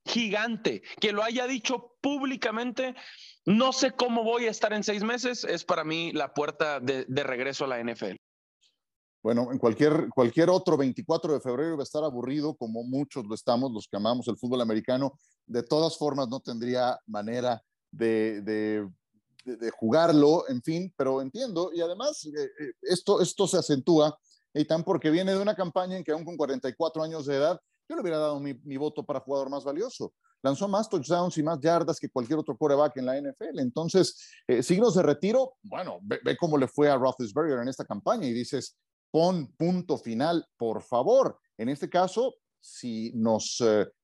gigante. 0.04 0.82
Que 1.00 1.12
lo 1.12 1.22
haya 1.22 1.46
dicho 1.46 1.96
públicamente, 2.00 2.94
no 3.44 3.72
sé 3.72 3.92
cómo 3.92 4.24
voy 4.24 4.46
a 4.46 4.50
estar 4.50 4.72
en 4.72 4.84
seis 4.84 5.02
meses, 5.02 5.44
es 5.44 5.64
para 5.64 5.84
mí 5.84 6.12
la 6.12 6.34
puerta 6.34 6.80
de, 6.80 7.04
regreso 7.24 7.64
a 7.64 7.68
la 7.68 7.82
NFL. 7.82 8.16
Bueno, 9.22 9.52
en 9.52 9.58
cualquier, 9.58 10.08
cualquier 10.08 10.50
otro 10.50 10.76
24 10.76 11.34
de 11.34 11.40
febrero 11.40 11.76
va 11.76 11.82
a 11.82 11.84
estar 11.84 12.02
aburrido, 12.02 12.54
como 12.56 12.82
muchos 12.82 13.24
lo 13.24 13.34
estamos, 13.34 13.70
los 13.72 13.86
que 13.86 13.96
amamos 13.96 14.26
el 14.28 14.36
fútbol 14.36 14.60
americano. 14.60 15.12
De 15.46 15.62
todas 15.62 15.96
formas, 15.96 16.28
no 16.28 16.40
tendría 16.40 16.98
manera 17.06 17.62
de 17.90 18.88
de, 19.44 19.70
jugarlo, 19.70 20.48
en 20.48 20.62
fin, 20.62 20.92
pero 20.96 21.20
entiendo. 21.20 21.70
Y 21.72 21.80
además, 21.80 22.24
eh, 22.26 22.50
eh, 22.58 22.72
esto, 22.82 23.20
esto 23.20 23.46
se 23.46 23.58
acentúa, 23.58 24.16
y 24.54 24.64
tan 24.64 24.84
porque 24.84 25.10
viene 25.10 25.32
de 25.32 25.40
una 25.40 25.54
campaña 25.54 25.96
en 25.96 26.04
que 26.04 26.12
aún 26.12 26.24
con 26.24 26.36
44 26.36 27.02
años 27.02 27.26
de 27.26 27.36
edad, 27.36 27.60
yo 27.88 27.96
le 27.96 28.02
hubiera 28.02 28.18
dado 28.18 28.38
mi, 28.38 28.76
voto 28.76 29.04
para 29.04 29.20
jugador 29.20 29.50
más 29.50 29.64
valioso. 29.64 30.14
Lanzó 30.42 30.66
más 30.66 30.88
touchdowns 30.88 31.38
y 31.38 31.42
más 31.42 31.60
yardas 31.60 32.00
que 32.00 32.08
cualquier 32.08 32.38
otro 32.38 32.56
quarterback 32.56 32.96
en 32.96 33.06
la 33.06 33.16
NFL. 33.16 33.60
Entonces, 33.60 34.16
eh, 34.46 34.62
signos 34.62 34.94
de 34.94 35.02
retiro, 35.02 35.54
bueno, 35.62 36.00
ve, 36.02 36.36
cómo 36.36 36.58
le 36.58 36.66
fue 36.66 36.90
a 36.90 36.96
Roethlisberger 36.96 37.60
en 37.60 37.68
esta 37.68 37.84
campaña 37.84 38.26
y 38.26 38.32
dices, 38.32 38.76
pon 39.12 39.54
punto 39.56 39.96
final, 39.96 40.44
por 40.56 40.82
favor. 40.82 41.38
En 41.56 41.68
este 41.68 41.88
caso, 41.88 42.34
si 42.60 43.12
nos 43.14 43.62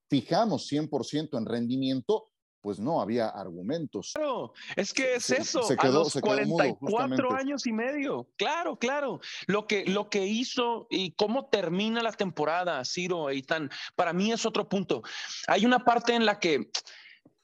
fijamos 0.09 0.71
100% 0.71 1.37
en 1.37 1.45
rendimiento, 1.45 2.29
pues 2.61 2.79
no 2.79 3.01
había 3.01 3.29
argumentos. 3.29 4.11
Claro, 4.13 4.53
es 4.75 4.93
que 4.93 5.15
es 5.15 5.29
eso, 5.29 5.63
se, 5.63 5.77
quedó, 5.77 6.01
a 6.01 6.03
los 6.03 6.13
44 6.13 7.33
años 7.33 7.65
y 7.65 7.71
medio. 7.71 8.27
Claro, 8.37 8.77
claro. 8.77 9.19
Lo 9.47 9.65
que, 9.65 9.85
lo 9.85 10.09
que 10.09 10.25
hizo 10.25 10.87
y 10.89 11.11
cómo 11.11 11.47
termina 11.47 12.03
la 12.03 12.11
temporada, 12.11 12.83
Ciro 12.85 13.29
Eitan, 13.29 13.69
para 13.95 14.13
mí 14.13 14.31
es 14.31 14.45
otro 14.45 14.67
punto. 14.67 15.03
Hay 15.47 15.65
una 15.65 15.85
parte 15.85 16.13
en 16.13 16.25
la 16.25 16.39
que 16.39 16.69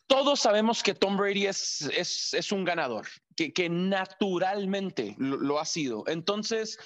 todos 0.08 0.42
sabemos 0.42 0.84
que 0.84 0.94
Tom 0.94 1.18
Brady 1.18 1.48
es, 1.48 1.90
es, 2.34 2.52
un 2.52 2.64
ganador, 2.64 3.08
que, 3.36 3.54
que 3.54 3.70
naturalmente 3.70 5.16
lo 5.18 5.60
ha 5.60 5.66
sido. 5.66 6.04
Entonces, 6.08 6.78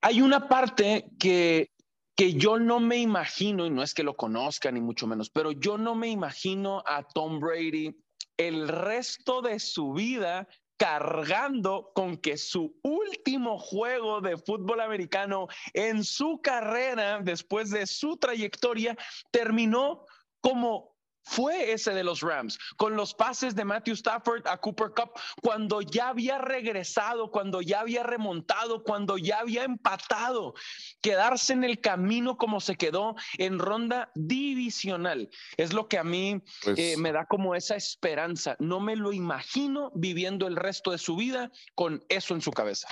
hay 0.00 0.20
una 0.20 0.48
parte 0.48 1.06
que 1.18 1.70
que 2.16 2.32
yo 2.32 2.58
no 2.58 2.80
me 2.80 2.96
imagino, 2.96 3.66
y 3.66 3.70
no 3.70 3.82
es 3.82 3.92
que 3.92 4.02
lo 4.02 4.16
conozca 4.16 4.72
ni 4.72 4.80
mucho 4.80 5.06
menos, 5.06 5.28
pero 5.28 5.52
yo 5.52 5.76
no 5.76 5.94
me 5.94 6.08
imagino 6.08 6.82
a 6.86 7.02
Tom 7.02 7.38
Brady 7.38 7.94
el 8.38 8.68
resto 8.68 9.42
de 9.42 9.60
su 9.60 9.92
vida 9.92 10.48
cargando 10.78 11.90
con 11.94 12.16
que 12.16 12.36
su 12.36 12.74
último 12.82 13.58
juego 13.58 14.20
de 14.20 14.36
fútbol 14.36 14.80
americano 14.80 15.48
en 15.74 16.04
su 16.04 16.40
carrera, 16.42 17.20
después 17.22 17.70
de 17.70 17.86
su 17.86 18.16
trayectoria, 18.16 18.96
terminó 19.30 20.04
como 20.40 20.95
fue 21.26 21.72
ese 21.72 21.92
de 21.92 22.04
los 22.04 22.20
Rams, 22.20 22.56
con 22.76 22.96
los 22.96 23.12
pases 23.12 23.54
de 23.56 23.64
Matthew 23.64 23.94
Stafford 23.94 24.46
a 24.46 24.58
Cooper 24.58 24.92
Cup, 24.96 25.10
cuando 25.42 25.80
ya 25.80 26.08
había 26.08 26.38
regresado, 26.38 27.30
cuando 27.30 27.60
ya 27.60 27.80
había 27.80 28.04
remontado, 28.04 28.84
cuando 28.84 29.18
ya 29.18 29.40
había 29.40 29.64
empatado, 29.64 30.54
quedarse 31.00 31.52
en 31.52 31.64
el 31.64 31.80
camino 31.80 32.36
como 32.36 32.60
se 32.60 32.76
quedó 32.76 33.16
en 33.38 33.58
ronda 33.58 34.10
divisional. 34.14 35.28
Es 35.56 35.72
lo 35.72 35.88
que 35.88 35.98
a 35.98 36.04
mí 36.04 36.42
pues 36.62 36.78
eh, 36.78 36.94
me 36.96 37.12
da 37.12 37.26
como 37.26 37.56
esa 37.56 37.74
esperanza. 37.74 38.56
No 38.60 38.78
me 38.78 38.94
lo 38.94 39.12
imagino 39.12 39.90
viviendo 39.94 40.46
el 40.46 40.56
resto 40.56 40.92
de 40.92 40.98
su 40.98 41.16
vida 41.16 41.50
con 41.74 42.04
eso 42.08 42.34
en 42.34 42.40
su 42.40 42.52
cabeza. 42.52 42.88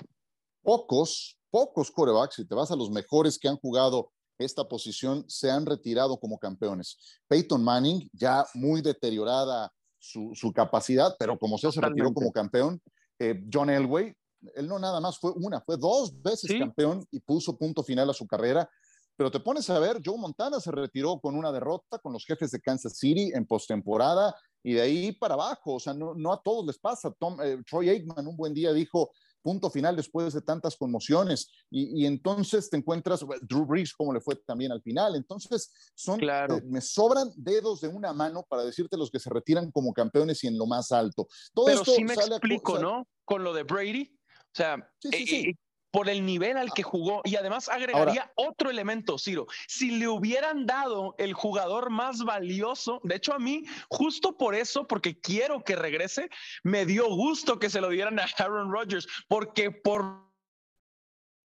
Pocos, 0.62 1.38
pocos 1.50 1.90
corebacks, 1.90 2.34
si 2.34 2.48
te 2.48 2.54
vas 2.54 2.72
a 2.72 2.76
los 2.76 2.90
mejores 2.90 3.38
que 3.38 3.48
han 3.48 3.56
jugado 3.58 4.12
esta 4.38 4.64
posición 4.68 5.24
se 5.28 5.50
han 5.50 5.66
retirado 5.66 6.18
como 6.18 6.38
campeones. 6.38 6.98
Peyton 7.28 7.62
Manning, 7.62 8.08
ya 8.12 8.44
muy 8.54 8.82
deteriorada 8.82 9.72
su, 9.98 10.52
capacidad, 10.54 11.16
pero 11.18 11.38
como 11.38 11.56
sea, 11.58 11.72
se 11.72 11.80
retiró 11.80 12.12
como 12.12 12.30
campeón. 12.30 12.80
Eh, 13.18 13.42
John 13.50 13.70
Elway, 13.70 14.14
él 14.54 14.68
no 14.68 14.78
nada 14.78 15.00
más 15.00 15.18
fue 15.18 15.32
una, 15.36 15.60
fue 15.60 15.76
dos 15.76 16.20
veces 16.20 16.58
campeón 16.58 17.06
y 17.10 17.20
puso 17.20 17.56
punto 17.56 17.82
final 17.82 18.10
a 18.10 18.14
su 18.14 18.26
carrera. 18.26 18.68
Pero 19.16 19.30
te 19.30 19.40
pones 19.40 19.70
a 19.70 19.78
ver, 19.78 20.00
Joe 20.04 20.18
Montana 20.18 20.58
se 20.58 20.72
retiró 20.72 21.20
con 21.20 21.36
una 21.36 21.52
derrota 21.52 21.98
con 21.98 22.12
los 22.12 22.26
jefes 22.26 22.50
de 22.50 22.60
Kansas 22.60 22.98
City 22.98 23.30
en 23.32 23.46
postemporada 23.46 24.34
y 24.62 24.74
de 24.74 24.80
ahí 24.82 25.12
para 25.12 25.34
abajo. 25.34 25.74
O 25.74 25.80
sea, 25.80 25.94
no, 25.94 26.32
a 26.32 26.42
todos 26.42 26.66
les 26.66 26.78
pasa. 26.78 27.12
Tom, 27.18 27.40
eh, 27.40 27.62
Troy 27.68 27.90
Aikman 27.90 28.26
un 28.26 28.36
buen 28.36 28.52
día 28.52 28.72
dijo, 28.72 29.12
punto 29.44 29.70
final 29.70 29.94
después 29.94 30.32
de 30.32 30.40
tantas 30.40 30.74
conmociones. 30.74 31.50
Y, 31.70 32.06
entonces 32.06 32.70
te 32.70 32.78
encuentras, 32.78 33.20
Drew 33.42 33.66
Brees, 33.66 33.92
como 33.92 34.12
le 34.12 34.20
fue 34.20 34.36
también 34.36 34.72
al 34.72 34.80
final. 34.80 35.14
Entonces, 35.14 35.92
son, 35.94 36.18
claro. 36.18 36.56
Eh, 36.56 36.62
me 36.64 36.80
sobran 36.80 37.28
dedos 37.36 37.82
de 37.82 37.88
una 37.88 38.14
mano 38.14 38.44
para 38.48 38.64
decirte 38.64 38.96
los 38.96 39.10
que 39.10 39.20
se 39.20 39.28
retiran 39.28 39.70
como 39.70 39.92
campeones 39.92 40.42
y 40.42 40.46
en 40.46 40.56
lo 40.56 40.66
más 40.66 40.90
alto. 40.90 41.28
Todo 41.52 41.66
Pero 41.66 41.80
esto 41.80 41.92
sí 41.92 42.04
me 42.04 42.14
explico, 42.14 42.78
¿no? 42.78 43.06
Con 43.24 43.44
lo 43.44 43.52
de 43.52 43.64
Brady. 43.64 44.18
O 44.30 44.56
sea, 44.56 44.90
sí, 44.98 45.10
sí, 45.12 45.26
sí. 45.26 45.36
Eh, 45.50 45.54
por 45.94 46.08
el 46.08 46.26
nivel 46.26 46.56
al 46.56 46.72
que 46.72 46.82
jugó 46.82 47.22
y 47.22 47.36
además 47.36 47.68
agregaría 47.68 48.32
otro 48.34 48.68
elemento, 48.68 49.16
Ciro. 49.16 49.46
Si 49.68 49.92
le 49.92 50.08
hubieran 50.08 50.66
dado 50.66 51.14
el 51.18 51.34
jugador 51.34 51.88
más 51.88 52.24
valioso, 52.24 53.00
de 53.04 53.14
hecho 53.14 53.32
a 53.32 53.38
mí, 53.38 53.62
justo 53.88 54.36
por 54.36 54.56
eso, 54.56 54.88
porque 54.88 55.20
quiero 55.20 55.62
que 55.62 55.76
regrese, 55.76 56.30
me 56.64 56.84
dio 56.84 57.08
gusto 57.14 57.60
que 57.60 57.70
se 57.70 57.80
lo 57.80 57.90
dieran 57.90 58.18
a 58.18 58.26
Aaron 58.38 58.72
Rodgers, 58.72 59.06
porque 59.28 59.70
por... 59.70 60.24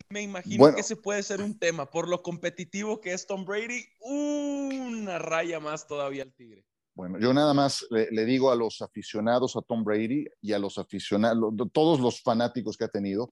Me 0.10 0.24
imagino 0.24 0.74
que 0.74 0.82
ese 0.82 0.96
puede 0.96 1.22
ser 1.22 1.44
un 1.44 1.60
tema, 1.60 1.88
por 1.88 2.08
lo 2.08 2.24
competitivo 2.24 3.00
que 3.02 3.14
es 3.14 3.28
Tom 3.28 3.46
Brady, 3.46 3.86
una 4.00 5.20
raya 5.20 5.60
más 5.60 5.86
todavía 5.86 6.24
al 6.24 6.34
Tigre. 6.34 6.66
Bueno, 6.96 7.20
yo 7.20 7.36
nada 7.36 7.54
más 7.54 7.86
le, 7.92 8.10
le, 8.10 8.26
digo 8.26 8.52
a 8.52 8.56
los 8.56 8.82
aficionados 8.82 9.56
a 9.56 9.62
Tom 9.62 9.84
Brady 9.84 10.26
y 10.42 10.54
a 10.54 10.60
los 10.60 10.80
aficionados, 10.80 11.54
todos 11.72 12.00
los 12.00 12.24
fanáticos 12.24 12.78
que 12.78 12.86
ha 12.86 12.90
tenido, 12.90 13.32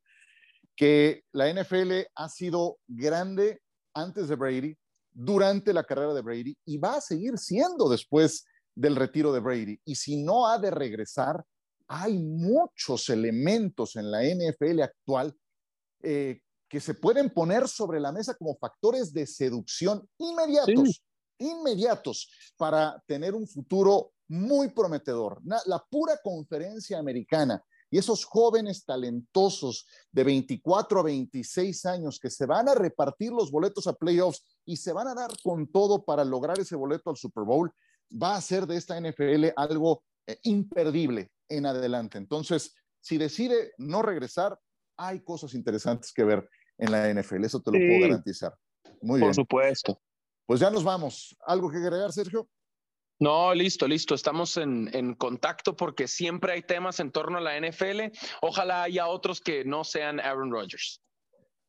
que 0.77 1.23
la 1.33 1.51
NFL 1.51 1.91
ha 2.15 2.29
sido 2.29 2.77
grande 2.87 3.59
antes 3.95 4.29
de 4.29 4.35
Brady, 4.35 4.77
durante 5.11 5.73
la 5.73 5.83
carrera 5.83 6.13
de 6.13 6.21
Brady 6.21 6.55
y 6.65 6.77
va 6.77 6.97
a 6.97 7.01
seguir 7.01 7.39
siendo 7.39 7.89
después 7.89 8.45
del 8.75 8.95
retiro 8.95 9.33
de 9.33 9.39
Brady. 9.39 9.81
Y 9.83 9.95
si 9.95 10.23
no 10.23 10.47
ha 10.47 10.59
de 10.59 10.69
regresar, 10.69 11.43
hay 11.87 12.19
muchos 12.19 13.09
elementos 13.09 13.95
en 13.95 14.11
la 14.11 14.21
NFL 14.23 14.81
actual 14.81 15.35
eh, 16.03 16.39
que 16.69 16.79
se 16.79 16.93
pueden 16.93 17.31
poner 17.31 17.67
sobre 17.67 17.99
la 17.99 18.11
mesa 18.11 18.35
como 18.35 18.55
factores 18.57 19.11
de 19.11 19.25
seducción 19.25 20.07
inmediatos, 20.19 21.01
inmediatos 21.39 22.29
para 22.55 23.01
tener 23.07 23.33
un 23.33 23.47
futuro 23.47 24.11
muy 24.27 24.69
prometedor. 24.69 25.41
La 25.43 25.83
pura 25.89 26.19
conferencia 26.21 26.99
americana 26.99 27.63
y 27.89 27.97
esos 27.97 28.25
jóvenes 28.25 28.85
talentosos 28.85 29.87
de 30.11 30.23
24 30.23 30.99
a 30.99 31.03
26 31.03 31.85
años 31.85 32.19
que 32.19 32.29
se 32.29 32.45
van 32.45 32.67
a 32.69 32.75
repartir 32.75 33.31
los 33.31 33.51
boletos 33.51 33.87
a 33.87 33.93
playoffs 33.93 34.43
y 34.65 34.77
se 34.77 34.93
van 34.93 35.07
a 35.07 35.15
dar 35.15 35.31
con 35.43 35.71
todo 35.71 36.03
para 36.03 36.25
lograr 36.25 36.59
ese 36.59 36.75
boleto 36.75 37.09
al 37.09 37.17
Super 37.17 37.43
Bowl, 37.43 37.71
va 38.11 38.35
a 38.35 38.41
ser 38.41 38.67
de 38.67 38.77
esta 38.77 38.99
NFL 38.99 39.47
algo 39.55 40.03
eh, 40.25 40.37
imperdible 40.43 41.31
en 41.49 41.65
adelante. 41.65 42.17
Entonces, 42.17 42.75
si 42.99 43.17
decide 43.17 43.73
no 43.77 44.01
regresar, 44.01 44.59
hay 44.97 45.21
cosas 45.23 45.53
interesantes 45.53 46.11
que 46.11 46.23
ver 46.23 46.49
en 46.77 46.91
la 46.91 47.09
NFL, 47.13 47.45
eso 47.45 47.61
te 47.61 47.71
lo 47.71 47.77
puedo 47.77 48.01
garantizar. 48.01 48.53
Muy 49.01 49.19
bien. 49.19 49.29
Por 49.29 49.35
supuesto. 49.35 50.01
Pues 50.45 50.59
ya 50.59 50.69
nos 50.69 50.83
vamos. 50.83 51.37
¿Algo 51.45 51.69
que 51.69 51.77
agregar, 51.77 52.11
Sergio? 52.11 52.49
No, 53.19 53.53
listo, 53.53 53.87
listo. 53.87 54.13
Estamos 54.13 54.57
en, 54.57 55.15
contacto 55.15 55.75
porque 55.75 56.07
siempre 56.07 56.53
hay 56.53 56.61
temas 56.61 56.99
en 56.99 57.11
torno 57.11 57.37
a 57.37 57.41
la 57.41 57.59
NFL. 57.59 58.15
Ojalá 58.41 58.83
haya 58.83 59.07
otros 59.07 59.41
que 59.41 59.65
no 59.65 59.83
sean 59.83 60.19
Aaron 60.19 60.51
Rodgers. 60.51 61.01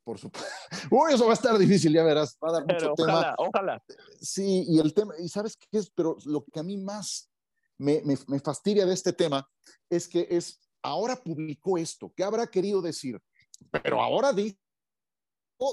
Por 0.04 0.18
supuesto. 0.18 0.48
Uy, 0.90 1.14
eso 1.14 1.24
va 1.24 1.32
a 1.32 1.34
estar 1.34 1.56
difícil, 1.58 1.92
ya 1.92 2.02
verás. 2.02 2.36
Va 2.44 2.50
a 2.50 2.52
dar 2.52 2.66
mucho 2.66 2.92
ojalá, 2.98 3.34
Ojalá. 3.38 3.82
Sí, 4.20 4.64
y 4.68 4.78
el 4.78 4.92
tema, 4.92 5.14
y 5.18 5.28
sabes 5.28 5.56
qué 5.56 5.78
es, 5.78 5.90
pero 5.90 6.16
lo 6.24 6.44
que 6.44 6.60
a 6.60 6.62
mí 6.62 6.76
más 6.76 7.30
me, 7.78 8.02
me 8.04 8.40
fastidia 8.40 8.84
de 8.84 8.94
este 8.94 9.12
tema 9.12 9.48
es 9.88 10.08
que 10.08 10.26
es, 10.30 10.60
ahora 10.82 11.16
publicó 11.16 11.78
esto, 11.78 12.12
¿qué 12.16 12.24
habrá 12.24 12.46
querido 12.46 12.82
decir? 12.82 13.20
Pero 13.82 14.02
ahora 14.02 14.32
dijo 14.32 14.56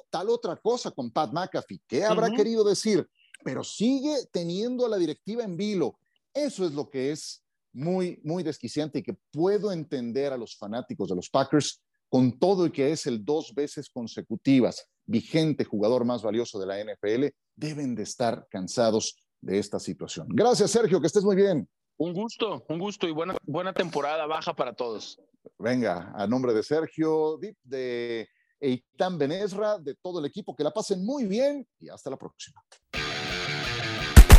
tal 0.09 0.29
otra 0.29 0.55
cosa 0.55 0.91
con 0.91 1.11
Pat 1.11 1.31
McAfee, 1.31 1.81
¿qué 1.88 2.03
habrá 2.03 2.29
querido 2.31 2.63
decir? 2.63 3.07
Pero 3.45 3.63
sigue 3.63 4.25
teniendo 4.31 4.88
a 4.88 4.89
la 4.89 4.97
directiva 4.97 5.43
en 5.43 5.55
vilo. 5.55 5.99
Eso 6.34 6.65
es 6.65 6.73
lo 6.73 6.89
que 6.89 7.12
es 7.12 7.43
muy, 7.73 8.19
muy 8.23 8.41
desquiciante 8.41 8.99
y 8.99 9.03
que 9.03 9.15
puedo 9.31 9.71
entender 9.71 10.34
a 10.34 10.38
los 10.38 10.58
fanáticos 10.58 11.10
de 11.10 11.15
los 11.15 11.29
Packers 11.29 11.79
con 12.10 12.39
todo 12.39 12.65
y 12.65 12.71
que 12.71 12.91
es 12.91 13.05
el 13.05 13.23
dos 13.23 13.53
veces 13.53 13.91
consecutivas 13.91 14.88
vigente 15.05 15.63
jugador 15.63 16.05
más 16.05 16.23
valioso 16.23 16.60
de 16.60 16.65
la 16.65 16.84
NFL, 16.84 17.27
deben 17.55 17.93
de 17.93 18.01
estar 18.01 18.47
cansados 18.49 19.15
de 19.39 19.60
esta 19.60 19.79
situación. 19.79 20.27
Gracias, 20.31 20.71
Sergio, 20.71 20.99
que 20.99 21.05
estés 21.05 21.23
muy 21.23 21.36
bien. 21.36 21.69
Un 21.97 22.13
gusto, 22.13 22.65
un 22.67 22.79
gusto 22.79 23.08
y 23.08 23.12
buena, 23.12 23.38
buena 23.43 23.73
temporada 23.73 24.25
baja 24.25 24.55
para 24.55 24.73
todos. 24.73 25.21
Venga, 25.60 26.12
a 26.15 26.25
nombre 26.25 26.51
de 26.51 26.63
Sergio, 26.63 27.38
de 27.62 28.27
Eitan 28.60 29.19
Benesra, 29.19 29.77
de 29.77 29.93
todo 29.93 30.19
el 30.19 30.25
equipo, 30.25 30.55
que 30.55 30.63
la 30.63 30.71
pasen 30.71 31.05
muy 31.05 31.25
bien 31.25 31.67
y 31.79 31.89
hasta 31.89 32.10
la 32.10 32.17
próxima 32.17 32.60